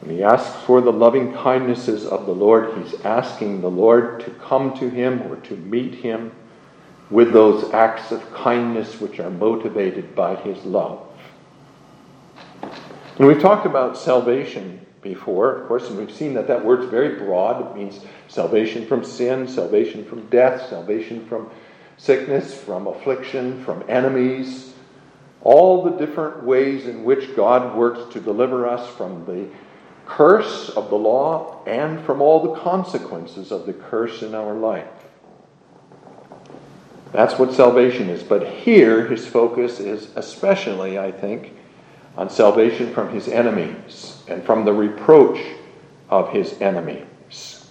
When 0.00 0.16
he 0.16 0.22
asks 0.22 0.62
for 0.64 0.82
the 0.82 0.92
loving 0.92 1.32
kindnesses 1.32 2.06
of 2.06 2.26
the 2.26 2.32
Lord, 2.32 2.76
he's 2.76 3.00
asking 3.00 3.62
the 3.62 3.70
Lord 3.70 4.20
to 4.20 4.30
come 4.32 4.78
to 4.78 4.88
him 4.88 5.22
or 5.22 5.36
to 5.36 5.56
meet 5.56 5.94
him 5.94 6.32
with 7.08 7.32
those 7.32 7.72
acts 7.72 8.12
of 8.12 8.34
kindness 8.34 9.00
which 9.00 9.18
are 9.18 9.30
motivated 9.30 10.14
by 10.14 10.36
his 10.36 10.62
love. 10.64 11.06
And 13.18 13.26
we've 13.26 13.40
talked 13.40 13.66
about 13.66 13.98
salvation 13.98 14.79
before, 15.02 15.56
of 15.56 15.68
course, 15.68 15.88
and 15.88 15.98
we've 15.98 16.14
seen 16.14 16.34
that 16.34 16.46
that 16.48 16.64
word's 16.64 16.86
very 16.90 17.18
broad. 17.18 17.70
It 17.70 17.76
means 17.76 18.00
salvation 18.28 18.86
from 18.86 19.04
sin, 19.04 19.48
salvation 19.48 20.04
from 20.04 20.26
death, 20.26 20.68
salvation 20.68 21.26
from 21.26 21.50
sickness, 21.96 22.54
from 22.54 22.86
affliction, 22.86 23.64
from 23.64 23.84
enemies. 23.88 24.74
All 25.42 25.82
the 25.82 25.96
different 25.96 26.44
ways 26.44 26.86
in 26.86 27.04
which 27.04 27.34
God 27.34 27.76
works 27.76 28.12
to 28.12 28.20
deliver 28.20 28.68
us 28.68 28.88
from 28.96 29.24
the 29.24 29.48
curse 30.06 30.70
of 30.70 30.90
the 30.90 30.96
law 30.96 31.64
and 31.66 32.04
from 32.04 32.20
all 32.20 32.52
the 32.52 32.60
consequences 32.60 33.52
of 33.52 33.64
the 33.64 33.72
curse 33.72 34.22
in 34.22 34.34
our 34.34 34.54
life. 34.54 34.88
That's 37.12 37.38
what 37.38 37.52
salvation 37.52 38.08
is. 38.08 38.22
But 38.22 38.46
here, 38.46 39.06
his 39.06 39.26
focus 39.26 39.80
is 39.80 40.10
especially, 40.16 40.98
I 40.98 41.10
think, 41.10 41.54
on 42.16 42.28
salvation 42.28 42.92
from 42.92 43.12
his 43.12 43.28
enemies 43.28 44.22
and 44.28 44.44
from 44.44 44.64
the 44.64 44.72
reproach 44.72 45.38
of 46.08 46.30
his 46.30 46.60
enemies. 46.60 47.68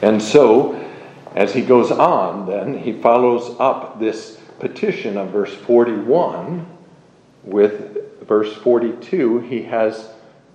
And 0.00 0.22
so, 0.22 0.74
as 1.34 1.52
he 1.52 1.62
goes 1.62 1.90
on, 1.90 2.46
then, 2.46 2.78
he 2.78 2.92
follows 3.00 3.56
up 3.58 3.98
this 3.98 4.38
petition 4.58 5.16
of 5.16 5.30
verse 5.30 5.54
41 5.54 6.66
with 7.44 8.26
verse 8.26 8.54
42, 8.56 9.40
he 9.40 9.62
has 9.62 10.10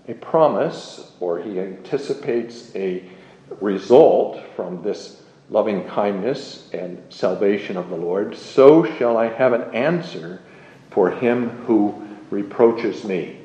a 0.07 0.13
promise 0.13 1.11
or 1.19 1.41
he 1.41 1.59
anticipates 1.59 2.73
a 2.75 3.03
result 3.59 4.41
from 4.55 4.83
this 4.83 5.21
loving 5.49 5.85
kindness 5.87 6.69
and 6.73 7.01
salvation 7.09 7.77
of 7.77 7.89
the 7.89 7.95
Lord. 7.95 8.35
So 8.35 8.85
shall 8.97 9.17
I 9.17 9.27
have 9.27 9.53
an 9.53 9.73
answer 9.73 10.41
for 10.93 11.11
him 11.11 11.49
who 11.65 12.07
reproaches 12.29 13.03
me. 13.03 13.39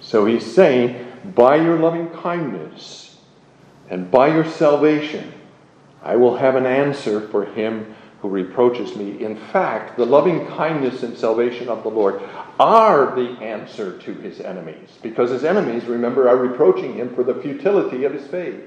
So 0.00 0.26
he's 0.26 0.44
saying, 0.44 1.06
by 1.34 1.56
your 1.56 1.78
loving 1.78 2.10
kindness 2.10 3.18
and 3.88 4.10
by 4.10 4.28
your 4.28 4.44
salvation, 4.44 5.32
I 6.02 6.16
will 6.16 6.36
have 6.36 6.56
an 6.56 6.66
answer 6.66 7.28
for 7.28 7.44
him 7.44 7.94
who 8.20 8.28
reproaches 8.28 8.96
me. 8.96 9.22
In 9.22 9.36
fact, 9.36 9.96
the 9.96 10.04
loving 10.04 10.46
kindness 10.46 11.02
and 11.02 11.16
salvation 11.16 11.68
of 11.68 11.82
the 11.82 11.88
Lord 11.88 12.20
are 12.58 13.14
the 13.14 13.30
answer 13.42 13.98
to 13.98 14.12
his 14.14 14.40
enemies. 14.40 14.98
Because 15.02 15.30
his 15.30 15.44
enemies, 15.44 15.84
remember, 15.84 16.28
are 16.28 16.36
reproaching 16.36 16.94
him 16.94 17.14
for 17.14 17.24
the 17.24 17.34
futility 17.34 18.04
of 18.04 18.12
his 18.12 18.26
faith, 18.26 18.60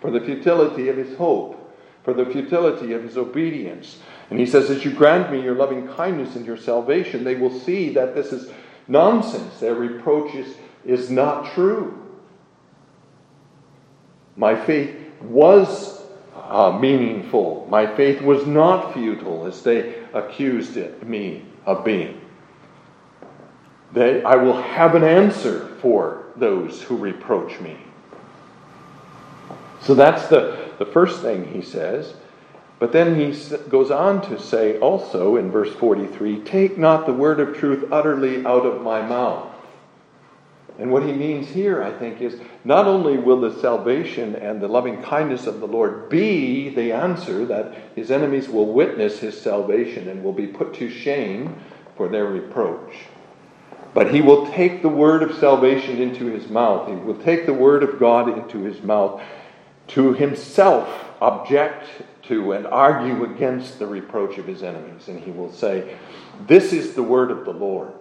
for 0.00 0.10
the 0.10 0.20
futility 0.20 0.88
of 0.88 0.96
his 0.96 1.16
hope, 1.16 1.56
for 2.04 2.12
the 2.12 2.26
futility 2.26 2.92
of 2.92 3.02
his 3.02 3.16
obedience. 3.16 3.98
And 4.30 4.38
he 4.38 4.46
says, 4.46 4.70
As 4.70 4.84
you 4.84 4.92
grant 4.92 5.32
me 5.32 5.42
your 5.42 5.56
loving 5.56 5.88
kindness 5.88 6.36
and 6.36 6.46
your 6.46 6.56
salvation, 6.56 7.24
they 7.24 7.34
will 7.34 7.58
see 7.60 7.90
that 7.94 8.14
this 8.14 8.32
is 8.32 8.50
nonsense. 8.86 9.58
Their 9.58 9.74
reproach 9.74 10.34
is, 10.34 10.56
is 10.84 11.10
not 11.10 11.52
true. 11.52 11.96
My 14.36 14.54
faith 14.54 14.96
was 15.20 16.00
uh, 16.34 16.78
meaningful. 16.80 17.66
My 17.68 17.86
faith 17.96 18.22
was 18.22 18.46
not 18.46 18.94
futile, 18.94 19.46
as 19.46 19.62
they 19.62 20.02
accused 20.14 20.76
it, 20.76 21.06
me 21.06 21.44
of 21.66 21.84
being. 21.84 22.20
They, 23.92 24.22
I 24.22 24.36
will 24.36 24.60
have 24.62 24.94
an 24.94 25.02
answer 25.02 25.76
for 25.80 26.26
those 26.36 26.80
who 26.82 26.96
reproach 26.96 27.58
me. 27.60 27.76
So 29.82 29.94
that's 29.94 30.28
the, 30.28 30.70
the 30.78 30.86
first 30.86 31.22
thing 31.22 31.52
he 31.52 31.62
says. 31.62 32.14
But 32.80 32.92
then 32.92 33.14
he 33.14 33.38
goes 33.68 33.90
on 33.90 34.22
to 34.30 34.40
say 34.40 34.78
also 34.78 35.36
in 35.36 35.50
verse 35.52 35.72
43 35.74 36.40
Take 36.40 36.78
not 36.78 37.06
the 37.06 37.12
word 37.12 37.38
of 37.38 37.56
truth 37.56 37.92
utterly 37.92 38.44
out 38.44 38.64
of 38.64 38.82
my 38.82 39.02
mouth. 39.02 39.48
And 40.78 40.90
what 40.90 41.02
he 41.02 41.12
means 41.12 41.48
here, 41.48 41.82
I 41.82 41.92
think, 41.92 42.22
is 42.22 42.40
not 42.64 42.86
only 42.86 43.18
will 43.18 43.38
the 43.38 43.60
salvation 43.60 44.34
and 44.34 44.62
the 44.62 44.68
loving 44.68 45.02
kindness 45.02 45.46
of 45.46 45.60
the 45.60 45.66
Lord 45.66 46.08
be 46.08 46.70
the 46.70 46.92
answer 46.92 47.44
that 47.44 47.74
his 47.94 48.10
enemies 48.10 48.48
will 48.48 48.72
witness 48.72 49.18
his 49.18 49.38
salvation 49.38 50.08
and 50.08 50.24
will 50.24 50.32
be 50.32 50.46
put 50.46 50.72
to 50.74 50.88
shame 50.88 51.54
for 51.98 52.08
their 52.08 52.24
reproach, 52.24 52.94
but 53.92 54.14
he 54.14 54.22
will 54.22 54.50
take 54.52 54.80
the 54.80 54.88
word 54.88 55.22
of 55.22 55.36
salvation 55.36 56.00
into 56.00 56.26
his 56.26 56.48
mouth. 56.48 56.88
He 56.88 56.94
will 56.94 57.18
take 57.22 57.44
the 57.44 57.52
word 57.52 57.82
of 57.82 57.98
God 57.98 58.38
into 58.38 58.60
his 58.60 58.82
mouth 58.82 59.20
to 59.88 60.14
himself 60.14 60.88
object 61.20 61.84
to 62.30 62.52
and 62.52 62.66
argue 62.66 63.24
against 63.24 63.78
the 63.78 63.86
reproach 63.86 64.38
of 64.38 64.46
his 64.46 64.62
enemies. 64.62 65.08
And 65.08 65.20
he 65.20 65.30
will 65.30 65.52
say, 65.52 65.96
This 66.46 66.72
is 66.72 66.94
the 66.94 67.02
word 67.02 67.30
of 67.30 67.44
the 67.44 67.52
Lord. 67.52 67.92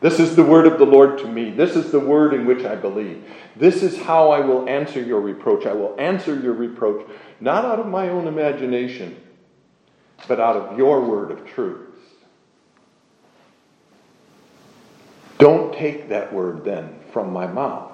This 0.00 0.18
is 0.18 0.36
the 0.36 0.42
word 0.42 0.66
of 0.66 0.78
the 0.78 0.86
Lord 0.86 1.18
to 1.18 1.28
me. 1.28 1.50
This 1.50 1.76
is 1.76 1.90
the 1.90 2.00
word 2.00 2.34
in 2.34 2.44
which 2.44 2.64
I 2.64 2.74
believe. 2.74 3.24
This 3.56 3.82
is 3.82 4.00
how 4.00 4.30
I 4.30 4.40
will 4.40 4.68
answer 4.68 5.00
your 5.00 5.20
reproach. 5.20 5.64
I 5.64 5.72
will 5.72 5.94
answer 5.98 6.38
your 6.38 6.54
reproach 6.54 7.08
not 7.40 7.64
out 7.64 7.80
of 7.80 7.86
my 7.86 8.08
own 8.08 8.26
imagination, 8.26 9.16
but 10.28 10.40
out 10.40 10.56
of 10.56 10.78
your 10.78 11.00
word 11.00 11.30
of 11.30 11.46
truth. 11.46 11.88
Don't 15.38 15.74
take 15.74 16.08
that 16.08 16.32
word 16.32 16.64
then 16.64 16.96
from 17.12 17.32
my 17.32 17.46
mouth. 17.46 17.91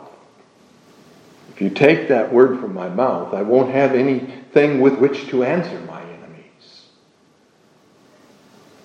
If 1.49 1.61
you 1.61 1.71
take 1.71 2.09
that 2.09 2.33
word 2.33 2.61
from 2.61 2.75
my 2.75 2.89
mouth, 2.89 3.35
I 3.35 3.43
won't 3.43 3.73
have 3.73 3.95
anything 3.95 4.81
with 4.81 4.99
which 4.99 5.29
to 5.29 5.45
answer 5.45 5.79
my 5.81 6.03
enemies. 6.03 6.85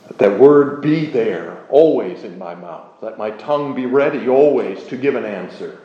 Let 0.05 0.17
that 0.17 0.39
word 0.39 0.81
be 0.81 1.05
there 1.05 1.65
always 1.69 2.23
in 2.23 2.37
my 2.37 2.55
mouth. 2.55 2.87
Let 3.01 3.17
my 3.17 3.31
tongue 3.31 3.75
be 3.75 3.85
ready 3.85 4.27
always 4.27 4.83
to 4.85 4.97
give 4.97 5.15
an 5.15 5.25
answer 5.25 5.81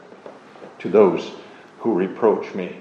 to 0.80 0.88
those 0.88 1.32
who 1.78 1.94
reproach 1.94 2.54
me. 2.54 2.80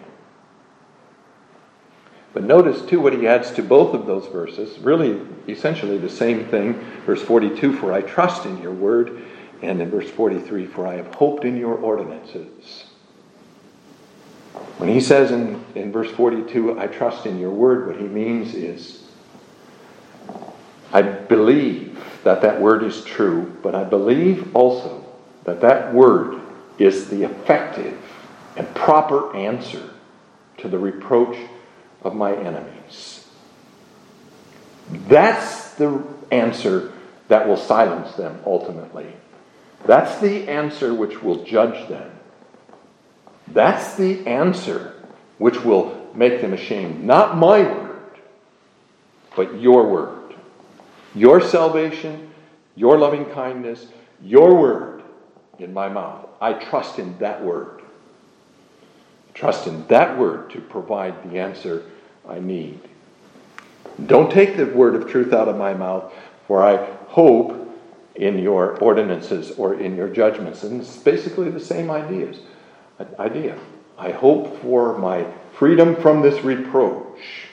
But 2.34 2.44
notice 2.44 2.82
too 2.84 3.00
what 3.00 3.14
he 3.14 3.28
adds 3.28 3.52
to 3.52 3.64
both 3.64 3.96
of 3.96 4.06
those 4.06 4.28
verses, 4.28 4.78
really 4.80 5.22
essentially 5.48 5.98
the 5.98 6.10
same 6.10 6.46
thing. 6.46 6.74
Verse 7.06 7.22
42, 7.22 7.78
for 7.78 7.94
I 7.94 8.02
trust 8.02 8.46
in 8.46 8.62
your 8.62 8.74
word, 8.74 9.24
and 9.62 9.82
in 9.82 9.90
verse 9.90 10.10
43, 10.10 10.68
for 10.68 10.86
I 10.86 10.96
have 10.96 11.16
hoped 11.16 11.46
in 11.46 11.58
your 11.58 11.76
ordinances. 11.76 12.87
When 14.78 14.90
he 14.90 15.02
says 15.02 15.32
in, 15.32 15.64
in 15.76 15.92
verse 15.92 16.12
42, 16.12 16.80
I 16.80 16.88
trust 16.88 17.26
in 17.26 17.40
your 17.40 17.52
word, 17.52 17.88
what 17.88 17.98
he 17.98 18.08
means 18.08 18.54
is, 18.54 19.04
I 20.94 21.02
believe 21.02 22.00
that 22.24 22.42
that 22.42 22.62
word 22.62 22.84
is 22.84 23.04
true, 23.04 23.56
but 23.62 23.76
I 23.76 23.84
believe 23.84 24.56
also 24.56 25.06
that 25.44 25.62
that 25.62 25.94
word 25.94 26.42
is 26.78 27.10
the 27.10 27.24
effective 27.24 28.00
and 28.56 28.74
proper 28.76 29.36
answer 29.36 29.90
to 30.58 30.68
the 30.68 30.78
reproach 30.78 31.38
of 32.04 32.16
my 32.16 32.36
enemies. 32.36 33.28
That's 34.90 35.74
the 35.76 36.04
answer 36.32 36.94
that 37.28 37.48
will 37.48 37.58
silence 37.58 38.16
them 38.16 38.40
ultimately. 38.46 39.08
That's 39.86 40.20
the 40.20 40.48
answer 40.50 40.94
which 40.94 41.22
will 41.22 41.44
judge 41.44 41.88
them. 41.88 42.12
That's 43.54 43.96
the 43.96 44.26
answer 44.28 44.94
which 45.38 45.64
will 45.64 46.10
make 46.14 46.42
them 46.42 46.54
ashamed. 46.54 47.04
Not 47.04 47.38
my 47.38 47.62
word, 47.62 48.12
but 49.36 49.60
your 49.60 49.88
word 49.88 50.18
your 51.18 51.42
salvation, 51.42 52.30
your 52.76 52.98
loving 52.98 53.26
kindness, 53.26 53.88
your 54.22 54.56
word 54.56 55.04
in 55.58 55.74
my 55.74 55.90
mouth. 55.90 56.28
I 56.40 56.54
trust 56.54 57.00
in 57.00 57.18
that 57.18 57.44
word. 57.44 57.82
Trust 59.34 59.68
in 59.68 59.86
that 59.88 60.18
word 60.18 60.52
to 60.52 60.62
provide 60.62 61.30
the 61.30 61.40
answer 61.40 61.84
I 62.28 62.40
need. 62.40 62.80
Don't 64.06 64.32
take 64.32 64.58
the 64.58 64.68
word 64.68 64.96
of 64.96 65.10
truth 65.10 65.34
out 65.34 65.48
of 65.48 65.58
my 65.58 65.74
mouth, 65.74 66.14
for 66.46 66.64
I 66.64 66.86
hope 67.08 67.64
in 68.16 68.38
your 68.40 68.78
ordinances 68.80 69.52
or 69.52 69.76
in 69.76 69.96
your 69.96 70.10
judgments. 70.10 70.64
And 70.64 70.82
it's 70.82 70.98
basically 70.98 71.50
the 71.50 71.60
same 71.60 71.90
ideas. 71.90 72.40
Idea. 73.20 73.58
I 73.98 74.12
hope 74.12 74.62
for 74.62 74.98
my 74.98 75.26
freedom 75.54 75.96
from 75.96 76.22
this 76.22 76.44
reproach 76.44 77.48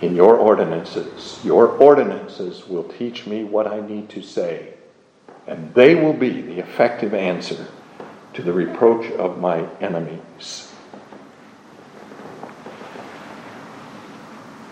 in 0.00 0.16
your 0.16 0.36
ordinances. 0.36 1.38
Your 1.44 1.68
ordinances 1.68 2.66
will 2.66 2.84
teach 2.84 3.26
me 3.26 3.44
what 3.44 3.66
I 3.66 3.80
need 3.80 4.08
to 4.10 4.22
say, 4.22 4.74
and 5.46 5.72
they 5.74 5.94
will 5.94 6.12
be 6.12 6.40
the 6.40 6.58
effective 6.58 7.14
answer 7.14 7.66
to 8.34 8.42
the 8.42 8.52
reproach 8.52 9.10
of 9.12 9.38
my 9.38 9.66
enemies. 9.80 10.72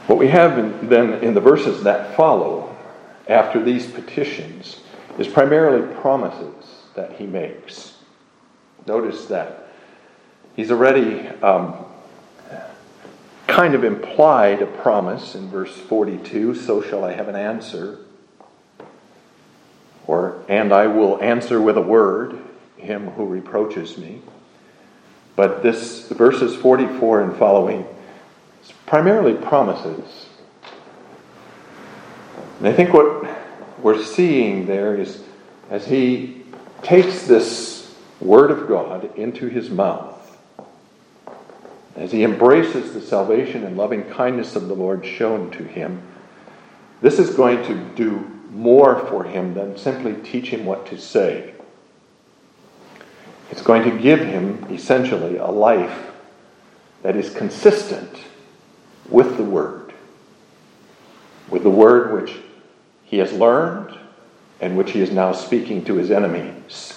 What 0.07 0.19
we 0.19 0.29
have 0.29 0.59
in, 0.59 0.89
then 0.89 1.15
in 1.15 1.35
the 1.35 1.41
verses 1.41 1.83
that 1.85 2.17
follow 2.17 2.77
after 3.29 3.63
these 3.63 3.91
petitions 3.91 4.81
is 5.19 5.27
primarily 5.27 5.93
promises 5.97 6.65
that 6.95 7.13
he 7.13 7.27
makes. 7.27 7.96
Notice 8.87 9.27
that 9.27 9.69
he's 10.55 10.71
already 10.71 11.27
um, 11.43 11.85
kind 13.47 13.75
of 13.75 13.85
implied 13.85 14.63
a 14.63 14.67
promise 14.67 15.35
in 15.35 15.49
verse 15.49 15.77
42 15.77 16.55
so 16.55 16.83
shall 16.83 17.05
I 17.05 17.13
have 17.13 17.29
an 17.29 17.37
answer. 17.37 17.99
Or, 20.07 20.45
and 20.49 20.73
I 20.73 20.87
will 20.87 21.21
answer 21.21 21.61
with 21.61 21.77
a 21.77 21.83
word 21.83 22.39
him 22.77 23.09
who 23.11 23.27
reproaches 23.27 23.99
me. 23.99 24.23
But 25.35 25.63
this, 25.63 26.09
verses 26.09 26.55
44 26.55 27.23
and 27.23 27.37
following, 27.37 27.87
primarily 28.87 29.35
promises. 29.35 30.27
And 32.59 32.69
I 32.69 32.73
think 32.73 32.93
what 32.93 33.27
we're 33.83 34.03
seeing 34.03 34.67
there 34.67 34.95
is 34.95 35.23
as 35.71 35.87
he 35.87 36.45
takes 36.83 37.27
this 37.27 37.76
word 38.21 38.51
of 38.51 38.69
God 38.69 39.17
into 39.17 39.49
his 39.49 39.71
mouth, 39.71 40.15
as 41.95 42.13
he 42.13 42.25
embraces 42.25 42.93
the 42.93 43.01
salvation 43.01 43.65
and 43.65 43.77
loving 43.77 44.05
kindness 44.05 44.55
of 44.57 44.69
the 44.69 44.75
Lord 44.75 45.05
shown 45.05 45.51
to 45.53 45.65
him, 45.65 46.03
this 47.01 47.19
is 47.19 47.35
going 47.35 47.65
to 47.65 47.75
do 47.95 48.31
more 48.51 48.99
for 49.07 49.25
him 49.25 49.55
than 49.55 49.77
simply 49.77 50.15
teach 50.23 50.49
him 50.49 50.65
what 50.65 50.87
to 50.87 50.99
say. 50.99 51.55
It's 53.51 53.63
going 53.63 53.85
to 53.85 54.03
give 54.03 54.21
him 54.21 54.67
essentially 54.71 55.37
a 55.37 55.47
life 55.47 56.13
that 57.03 57.17
is 57.17 57.33
consistent 57.33 58.25
with 59.09 59.37
the 59.37 59.45
Word, 59.45 59.93
with 61.49 61.63
the 61.63 61.71
Word 61.71 62.13
which 62.13 62.37
he 63.05 63.19
has 63.19 63.33
learned 63.33 63.97
and 64.61 64.77
which 64.77 64.93
he 64.93 65.01
is 65.01 65.11
now 65.11 65.33
speaking 65.33 65.85
to 65.85 65.95
his 65.95 66.11
enemies. 66.11 66.96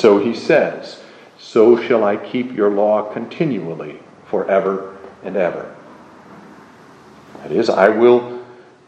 So 0.00 0.16
he 0.16 0.34
says, 0.34 0.98
So 1.38 1.78
shall 1.78 2.04
I 2.04 2.16
keep 2.16 2.52
your 2.52 2.70
law 2.70 3.12
continually, 3.12 4.00
forever 4.28 4.96
and 5.22 5.36
ever. 5.36 5.76
That 7.42 7.52
is, 7.52 7.68
I 7.68 7.90
will 7.90 8.42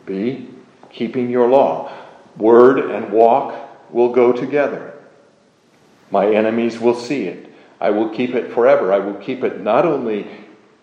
be 0.07 0.49
keeping 0.91 1.29
your 1.29 1.49
law. 1.49 1.93
Word 2.39 2.79
and 2.79 3.13
walk 3.13 3.93
will 3.93 4.11
go 4.11 4.33
together. 4.33 4.95
My 6.11 6.35
enemies 6.35 6.79
will 6.79 6.95
see 6.95 7.25
it. 7.25 7.53
I 7.79 7.91
will 7.91 8.09
keep 8.09 8.35
it 8.35 8.51
forever. 8.51 8.91
I 8.91 8.99
will 8.99 9.21
keep 9.21 9.45
it 9.45 9.61
not 9.61 9.85
only 9.85 10.27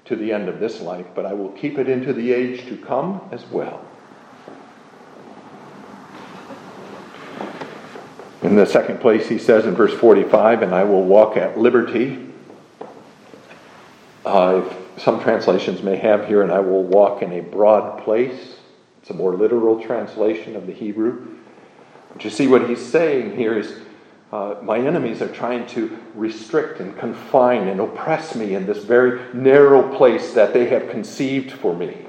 to 0.05 0.15
the 0.15 0.31
end 0.31 0.47
of 0.47 0.59
this 0.59 0.79
life, 0.79 1.07
but 1.15 1.25
I 1.25 1.33
will 1.33 1.53
keep 1.53 1.79
it 1.79 1.89
into 1.89 2.13
the 2.13 2.33
age 2.33 2.67
to 2.67 2.77
come 2.77 3.27
as 3.31 3.47
well. 3.47 3.83
In 8.41 8.55
the 8.55 8.65
second 8.65 9.01
place, 9.01 9.27
he 9.27 9.37
says 9.37 9.65
in 9.65 9.75
verse 9.75 9.93
45, 9.93 10.61
and 10.61 10.73
I 10.73 10.85
will 10.85 11.03
walk 11.03 11.35
at 11.35 11.57
liberty. 11.57 12.25
Uh, 14.25 14.63
some 14.97 15.21
translations 15.21 15.83
may 15.83 15.97
have 15.97 16.27
here, 16.27 16.41
and 16.41 16.51
I 16.51 16.59
will 16.59 16.83
walk 16.83 17.21
in 17.21 17.33
a 17.33 17.41
broad 17.41 18.01
place. 18.03 18.55
It's 19.01 19.09
a 19.09 19.13
more 19.13 19.35
literal 19.35 19.81
translation 19.81 20.55
of 20.55 20.67
the 20.67 20.73
Hebrew. 20.73 21.37
But 22.13 22.23
you 22.23 22.29
see, 22.29 22.47
what 22.47 22.69
he's 22.69 22.85
saying 22.85 23.35
here 23.35 23.57
is 23.57 23.77
uh, 24.31 24.55
my 24.61 24.77
enemies 24.77 25.21
are 25.21 25.33
trying 25.33 25.65
to 25.67 25.97
restrict 26.15 26.79
and 26.79 26.97
confine 26.97 27.67
and 27.67 27.79
oppress 27.79 28.35
me 28.35 28.55
in 28.55 28.65
this 28.65 28.83
very 28.83 29.19
narrow 29.33 29.95
place 29.97 30.33
that 30.33 30.53
they 30.53 30.67
have 30.67 30.89
conceived 30.89 31.51
for 31.51 31.75
me. 31.75 32.05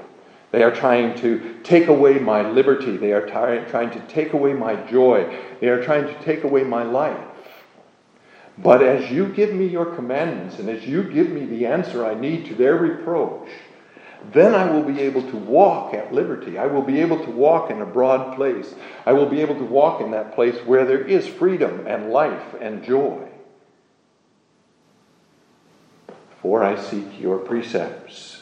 They 0.51 0.63
are 0.63 0.71
trying 0.71 1.15
to 1.19 1.59
take 1.63 1.87
away 1.87 2.19
my 2.19 2.49
liberty. 2.49 2.97
They 2.97 3.13
are 3.13 3.25
t- 3.25 3.69
trying 3.69 3.91
to 3.91 3.99
take 4.07 4.33
away 4.33 4.53
my 4.53 4.75
joy. 4.89 5.33
They 5.61 5.69
are 5.69 5.83
trying 5.83 6.07
to 6.07 6.23
take 6.23 6.43
away 6.43 6.63
my 6.63 6.83
life. 6.83 7.27
But 8.57 8.83
as 8.83 9.09
you 9.09 9.29
give 9.29 9.53
me 9.53 9.65
your 9.65 9.95
commandments 9.95 10.59
and 10.59 10.69
as 10.69 10.85
you 10.85 11.03
give 11.03 11.29
me 11.29 11.45
the 11.45 11.65
answer 11.65 12.05
I 12.05 12.15
need 12.15 12.45
to 12.47 12.55
their 12.55 12.75
reproach, 12.75 13.49
then 14.33 14.53
I 14.53 14.69
will 14.69 14.83
be 14.83 14.99
able 15.01 15.23
to 15.31 15.37
walk 15.37 15.93
at 15.93 16.13
liberty. 16.13 16.57
I 16.59 16.67
will 16.67 16.83
be 16.83 16.99
able 16.99 17.23
to 17.23 17.31
walk 17.31 17.71
in 17.71 17.81
a 17.81 17.85
broad 17.85 18.35
place. 18.35 18.75
I 19.05 19.13
will 19.13 19.25
be 19.25 19.41
able 19.41 19.55
to 19.55 19.63
walk 19.63 20.01
in 20.01 20.11
that 20.11 20.35
place 20.35 20.57
where 20.65 20.85
there 20.85 21.01
is 21.03 21.27
freedom 21.27 21.87
and 21.87 22.11
life 22.11 22.55
and 22.59 22.83
joy. 22.83 23.27
For 26.41 26.63
I 26.63 26.79
seek 26.79 27.19
your 27.19 27.39
precepts. 27.39 28.40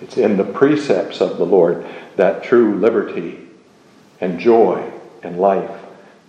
It's 0.00 0.16
in 0.16 0.36
the 0.36 0.44
precepts 0.44 1.20
of 1.20 1.38
the 1.38 1.46
Lord 1.46 1.86
that 2.16 2.42
true 2.42 2.74
liberty 2.74 3.48
and 4.20 4.38
joy 4.38 4.92
and 5.22 5.38
life 5.38 5.80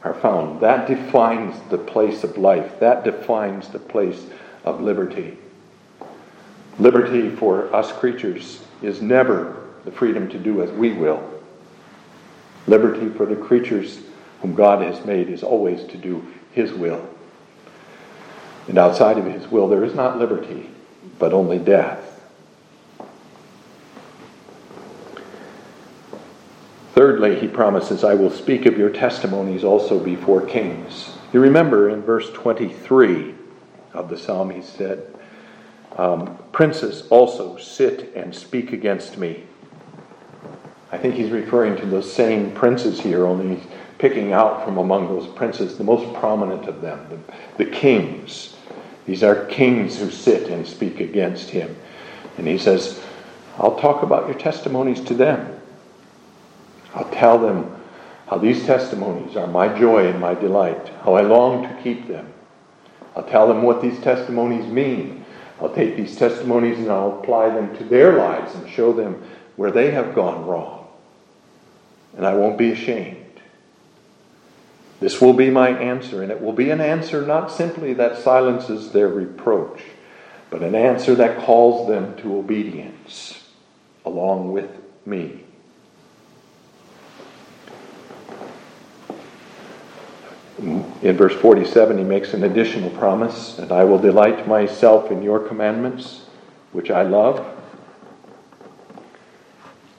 are 0.04 0.14
found. 0.14 0.62
That 0.62 0.88
defines 0.88 1.56
the 1.70 1.78
place 1.78 2.24
of 2.24 2.38
life, 2.38 2.80
that 2.80 3.04
defines 3.04 3.70
the 3.70 3.80
place 3.80 4.26
of 4.64 4.82
liberty. 4.82 5.38
Liberty 6.78 7.30
for 7.30 7.74
us 7.74 7.92
creatures 7.92 8.62
is 8.82 9.02
never 9.02 9.64
the 9.86 9.92
freedom 9.92 10.30
to 10.30 10.38
do 10.38 10.62
as 10.62 10.72
we 10.72 10.92
will. 10.92 11.24
Liberty 12.68 13.10
for 13.10 13.26
the 13.26 13.36
creatures 13.36 14.02
whom 14.42 14.56
God 14.56 14.82
has 14.82 15.06
made 15.06 15.30
is 15.30 15.44
always 15.44 15.84
to 15.86 15.98
do 15.98 16.26
His 16.52 16.74
will. 16.74 17.08
And 18.68 18.78
outside 18.78 19.18
of 19.18 19.26
His 19.26 19.48
will, 19.48 19.68
there 19.68 19.84
is 19.84 19.96
not 19.96 20.18
liberty, 20.18 20.70
but 21.20 21.34
only 21.34 21.60
death. 21.60 22.15
Thirdly, 26.96 27.38
he 27.38 27.50
promises, 27.50 28.06
I 28.06 28.14
will 28.14 28.32
speak 28.32 28.66
of 28.66 28.78
your 28.78 28.90
testimonies 28.90 29.66
also 29.66 30.00
before 30.00 30.40
kings. 30.46 31.12
You 31.34 31.42
remember 31.42 31.90
in 31.90 32.02
verse 32.02 32.32
23 32.32 33.36
of 33.94 34.08
the 34.10 34.18
psalm, 34.18 34.50
he 34.50 34.62
said, 34.62 35.14
um, 35.98 36.38
Princes 36.54 37.06
also 37.10 37.58
sit 37.58 38.14
and 38.16 38.34
speak 38.34 38.72
against 38.72 39.18
me. 39.18 39.44
I 40.90 40.98
think 40.98 41.16
he's 41.16 41.32
referring 41.32 41.76
to 41.82 41.86
those 41.86 42.12
same 42.12 42.52
princes 42.52 43.02
here, 43.02 43.26
only 43.26 43.58
he's 43.58 43.68
picking 43.98 44.32
out 44.32 44.64
from 44.64 44.78
among 44.78 45.10
those 45.10 45.28
princes 45.28 45.78
the 45.78 45.84
most 45.84 46.18
prominent 46.18 46.70
of 46.70 46.80
them, 46.80 47.06
the, 47.10 47.66
the 47.66 47.70
kings. 47.70 48.56
These 49.06 49.22
are 49.22 49.44
kings 49.48 50.00
who 50.00 50.10
sit 50.10 50.48
and 50.48 50.66
speak 50.66 51.02
against 51.02 51.50
him. 51.50 51.76
And 52.38 52.48
he 52.48 52.58
says, 52.58 53.04
I'll 53.58 53.76
talk 53.76 54.02
about 54.02 54.28
your 54.28 54.40
testimonies 54.40 55.02
to 55.02 55.14
them. 55.14 55.55
I'll 56.96 57.10
tell 57.12 57.38
them 57.38 57.76
how 58.28 58.38
these 58.38 58.66
testimonies 58.66 59.36
are 59.36 59.48
my 59.48 59.68
joy 59.78 60.08
and 60.08 60.20
my 60.20 60.34
delight, 60.34 60.90
how 61.04 61.14
I 61.14 61.22
long 61.22 61.64
to 61.64 61.84
keep 61.84 62.08
them. 62.08 62.34
I'll 63.16 63.28
tell 63.28 63.48
them 63.48 63.62
what 63.62 63.82
these 63.82 64.00
testimonies 64.00 64.66
mean. 64.66 65.26
I'll 65.62 65.74
take 65.74 65.96
these 65.96 66.16
testimonies 66.16 66.80
and 66.80 66.90
I'll 66.90 67.20
apply 67.20 67.50
them 67.50 67.76
to 67.78 67.84
their 67.84 68.18
lives 68.18 68.56
and 68.56 68.70
show 68.70 68.94
them 68.94 69.22
where 69.56 69.72
they 69.72 69.92
have 69.92 70.16
gone 70.16 70.46
wrong. 70.46 70.88
And 72.18 72.26
I 72.26 72.34
won't 72.34 72.58
be 72.58 72.72
ashamed. 72.72 73.22
This 75.00 75.20
will 75.20 75.34
be 75.34 75.50
my 75.50 75.70
answer, 75.70 76.24
and 76.24 76.32
it 76.32 76.42
will 76.42 76.54
be 76.54 76.70
an 76.72 76.80
answer 76.80 77.26
not 77.26 77.52
simply 77.52 77.94
that 77.94 78.18
silences 78.18 78.92
their 78.92 79.10
reproach, 79.10 79.82
but 80.50 80.62
an 80.62 80.74
answer 80.74 81.16
that 81.16 81.46
calls 81.46 81.88
them 81.90 82.16
to 82.18 82.38
obedience 82.38 83.44
along 84.06 84.54
with 84.54 84.72
me. 85.06 85.45
In 91.06 91.16
verse 91.16 91.36
47, 91.36 92.00
he 92.00 92.04
makes 92.04 92.34
an 92.34 92.46
additional 92.46 92.90
promise 92.90 93.60
and 93.60 93.72
I 93.72 93.84
will 93.84 94.00
delight 94.00 94.48
myself 94.48 95.12
in 95.12 95.22
your 95.22 95.38
commandments, 95.38 96.26
which 96.72 96.90
I 96.90 97.04
love. 97.04 97.46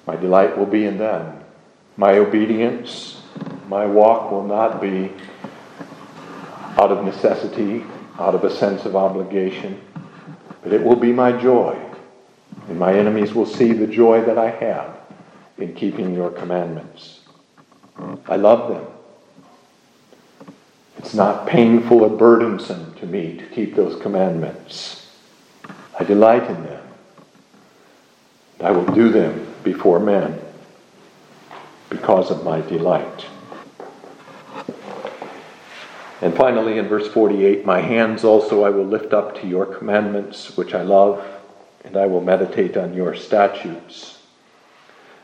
My 0.04 0.16
delight 0.16 0.58
will 0.58 0.66
be 0.66 0.84
in 0.84 0.98
them. 0.98 1.44
My 1.96 2.18
obedience, 2.18 3.22
my 3.68 3.86
walk 3.86 4.32
will 4.32 4.42
not 4.42 4.80
be 4.80 5.12
out 6.76 6.90
of 6.90 7.04
necessity, 7.04 7.84
out 8.18 8.34
of 8.34 8.42
a 8.42 8.50
sense 8.50 8.84
of 8.84 8.96
obligation, 8.96 9.80
but 10.60 10.72
it 10.72 10.82
will 10.82 10.96
be 10.96 11.12
my 11.12 11.30
joy. 11.40 11.80
And 12.66 12.80
my 12.80 12.92
enemies 12.92 13.32
will 13.32 13.46
see 13.46 13.72
the 13.72 13.86
joy 13.86 14.22
that 14.24 14.38
I 14.38 14.50
have 14.50 14.98
in 15.56 15.72
keeping 15.72 16.16
your 16.16 16.30
commandments. 16.30 17.20
I 18.26 18.34
love 18.34 18.70
them. 18.70 18.95
It's 20.98 21.14
not 21.14 21.46
painful 21.46 22.02
or 22.02 22.10
burdensome 22.10 22.94
to 22.96 23.06
me 23.06 23.36
to 23.36 23.46
keep 23.46 23.74
those 23.74 24.00
commandments. 24.00 25.10
I 25.98 26.04
delight 26.04 26.48
in 26.48 26.64
them. 26.64 26.82
I 28.60 28.70
will 28.70 28.86
do 28.94 29.10
them 29.10 29.54
before 29.62 30.00
men 30.00 30.40
because 31.90 32.30
of 32.30 32.44
my 32.44 32.60
delight. 32.62 33.26
And 36.22 36.34
finally, 36.34 36.78
in 36.78 36.88
verse 36.88 37.08
48, 37.08 37.66
my 37.66 37.80
hands 37.80 38.24
also 38.24 38.64
I 38.64 38.70
will 38.70 38.86
lift 38.86 39.12
up 39.12 39.38
to 39.40 39.46
your 39.46 39.66
commandments, 39.66 40.56
which 40.56 40.74
I 40.74 40.82
love, 40.82 41.24
and 41.84 41.96
I 41.96 42.06
will 42.06 42.22
meditate 42.22 42.76
on 42.76 42.94
your 42.94 43.14
statutes. 43.14 44.22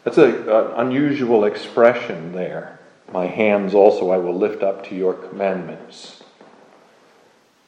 That's 0.05 0.18
an 0.18 0.49
uh, 0.49 0.75
unusual 0.77 1.45
expression 1.45 2.33
there. 2.33 2.79
My 3.12 3.26
hands 3.26 3.74
also 3.74 4.10
I 4.10 4.16
will 4.16 4.36
lift 4.36 4.62
up 4.62 4.86
to 4.88 4.94
your 4.94 5.12
commandments. 5.12 6.22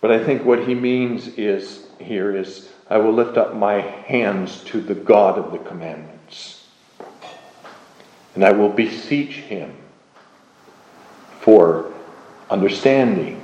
But 0.00 0.10
I 0.10 0.22
think 0.22 0.44
what 0.44 0.66
he 0.66 0.74
means 0.74 1.28
is 1.38 1.86
here 1.98 2.34
is 2.34 2.70
I 2.88 2.98
will 2.98 3.12
lift 3.12 3.36
up 3.36 3.54
my 3.54 3.80
hands 3.80 4.62
to 4.64 4.80
the 4.80 4.94
God 4.94 5.38
of 5.38 5.52
the 5.52 5.58
commandments. 5.58 6.66
And 8.34 8.44
I 8.44 8.52
will 8.52 8.68
beseech 8.68 9.34
him 9.36 9.76
for 11.40 11.92
understanding, 12.50 13.40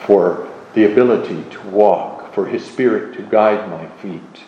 for 0.00 0.52
the 0.74 0.90
ability 0.90 1.44
to 1.50 1.60
walk, 1.68 2.34
for 2.34 2.46
his 2.46 2.64
spirit 2.64 3.14
to 3.14 3.22
guide 3.22 3.70
my 3.70 3.86
feet, 4.00 4.44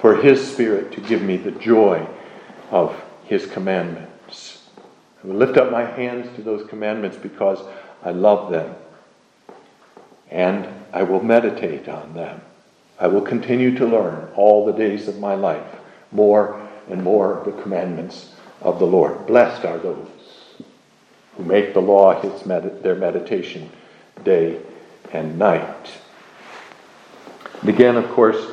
for 0.00 0.16
his 0.16 0.52
spirit 0.52 0.92
to 0.92 1.00
give 1.00 1.22
me 1.22 1.36
the 1.36 1.52
joy 1.52 2.06
of 2.70 3.00
his 3.24 3.46
commandments. 3.46 4.07
I 5.22 5.26
will 5.26 5.36
lift 5.36 5.56
up 5.56 5.70
my 5.70 5.84
hands 5.84 6.34
to 6.36 6.42
those 6.42 6.68
commandments 6.68 7.16
because 7.16 7.60
I 8.04 8.10
love 8.10 8.50
them. 8.50 8.74
And 10.30 10.68
I 10.92 11.02
will 11.02 11.22
meditate 11.22 11.88
on 11.88 12.14
them. 12.14 12.40
I 13.00 13.06
will 13.08 13.22
continue 13.22 13.76
to 13.76 13.86
learn 13.86 14.28
all 14.34 14.66
the 14.66 14.72
days 14.72 15.08
of 15.08 15.18
my 15.18 15.34
life 15.34 15.76
more 16.12 16.60
and 16.88 17.02
more 17.02 17.38
of 17.38 17.44
the 17.44 17.62
commandments 17.62 18.34
of 18.60 18.78
the 18.78 18.86
Lord. 18.86 19.26
Blessed 19.26 19.64
are 19.64 19.78
those 19.78 20.08
who 21.36 21.44
make 21.44 21.74
the 21.74 21.80
law 21.80 22.20
his 22.20 22.44
med- 22.46 22.82
their 22.82 22.94
meditation 22.94 23.70
day 24.24 24.60
and 25.12 25.38
night. 25.38 25.92
And 27.60 27.68
again, 27.70 27.96
of 27.96 28.08
course, 28.10 28.46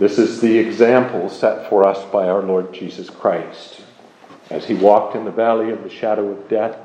This 0.00 0.18
is 0.18 0.40
the 0.40 0.56
example 0.56 1.28
set 1.28 1.68
for 1.68 1.86
us 1.86 2.02
by 2.10 2.26
our 2.26 2.40
Lord 2.40 2.72
Jesus 2.72 3.10
Christ. 3.10 3.82
As 4.50 4.66
he 4.66 4.74
walked 4.74 5.14
in 5.14 5.24
the 5.24 5.30
valley 5.30 5.70
of 5.70 5.82
the 5.84 5.88
shadow 5.88 6.28
of 6.28 6.48
death, 6.48 6.76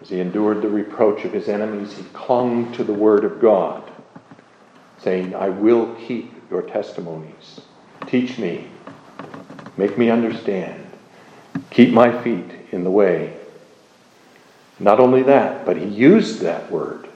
as 0.00 0.08
he 0.08 0.20
endured 0.20 0.62
the 0.62 0.68
reproach 0.68 1.24
of 1.24 1.32
his 1.32 1.48
enemies, 1.48 1.96
he 1.96 2.04
clung 2.14 2.72
to 2.72 2.84
the 2.84 2.92
word 2.92 3.24
of 3.24 3.40
God, 3.40 3.82
saying, 4.98 5.34
I 5.34 5.50
will 5.50 5.94
keep 6.06 6.32
your 6.50 6.62
testimonies. 6.62 7.60
Teach 8.06 8.38
me. 8.38 8.68
Make 9.76 9.98
me 9.98 10.08
understand. 10.08 10.86
Keep 11.70 11.92
my 11.92 12.22
feet 12.22 12.50
in 12.72 12.84
the 12.84 12.90
way. 12.90 13.36
Not 14.78 14.98
only 14.98 15.22
that, 15.24 15.66
but 15.66 15.76
he 15.76 15.84
used 15.84 16.40
that 16.40 16.70
word 16.70 17.08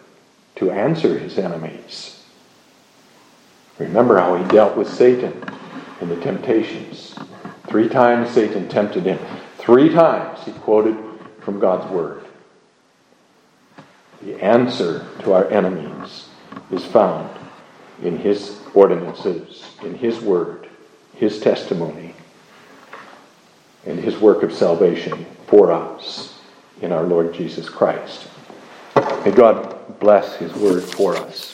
to 0.56 0.70
answer 0.70 1.18
his 1.18 1.38
enemies. 1.38 2.22
Remember 3.78 4.18
how 4.18 4.36
he 4.36 4.44
dealt 4.48 4.76
with 4.76 4.92
Satan 4.92 5.42
in 6.00 6.08
the 6.08 6.16
temptations. 6.16 7.14
Three 7.68 7.88
times 7.88 8.30
Satan 8.30 8.68
tempted 8.68 9.04
him. 9.04 9.18
Three 9.62 9.90
times 9.90 10.44
he 10.44 10.50
quoted 10.50 10.96
from 11.40 11.60
God's 11.60 11.88
word. 11.92 12.24
The 14.20 14.42
answer 14.42 15.06
to 15.20 15.32
our 15.32 15.48
enemies 15.50 16.28
is 16.72 16.84
found 16.84 17.30
in 18.02 18.18
his 18.18 18.58
ordinances, 18.74 19.64
in 19.84 19.94
his 19.94 20.20
word, 20.20 20.68
his 21.14 21.38
testimony, 21.38 22.16
and 23.86 24.00
his 24.00 24.18
work 24.18 24.42
of 24.42 24.52
salvation 24.52 25.26
for 25.46 25.70
us 25.70 26.40
in 26.80 26.90
our 26.90 27.04
Lord 27.04 27.32
Jesus 27.32 27.68
Christ. 27.68 28.26
May 29.24 29.30
God 29.30 30.00
bless 30.00 30.34
his 30.36 30.52
word 30.54 30.82
for 30.82 31.16
us. 31.16 31.51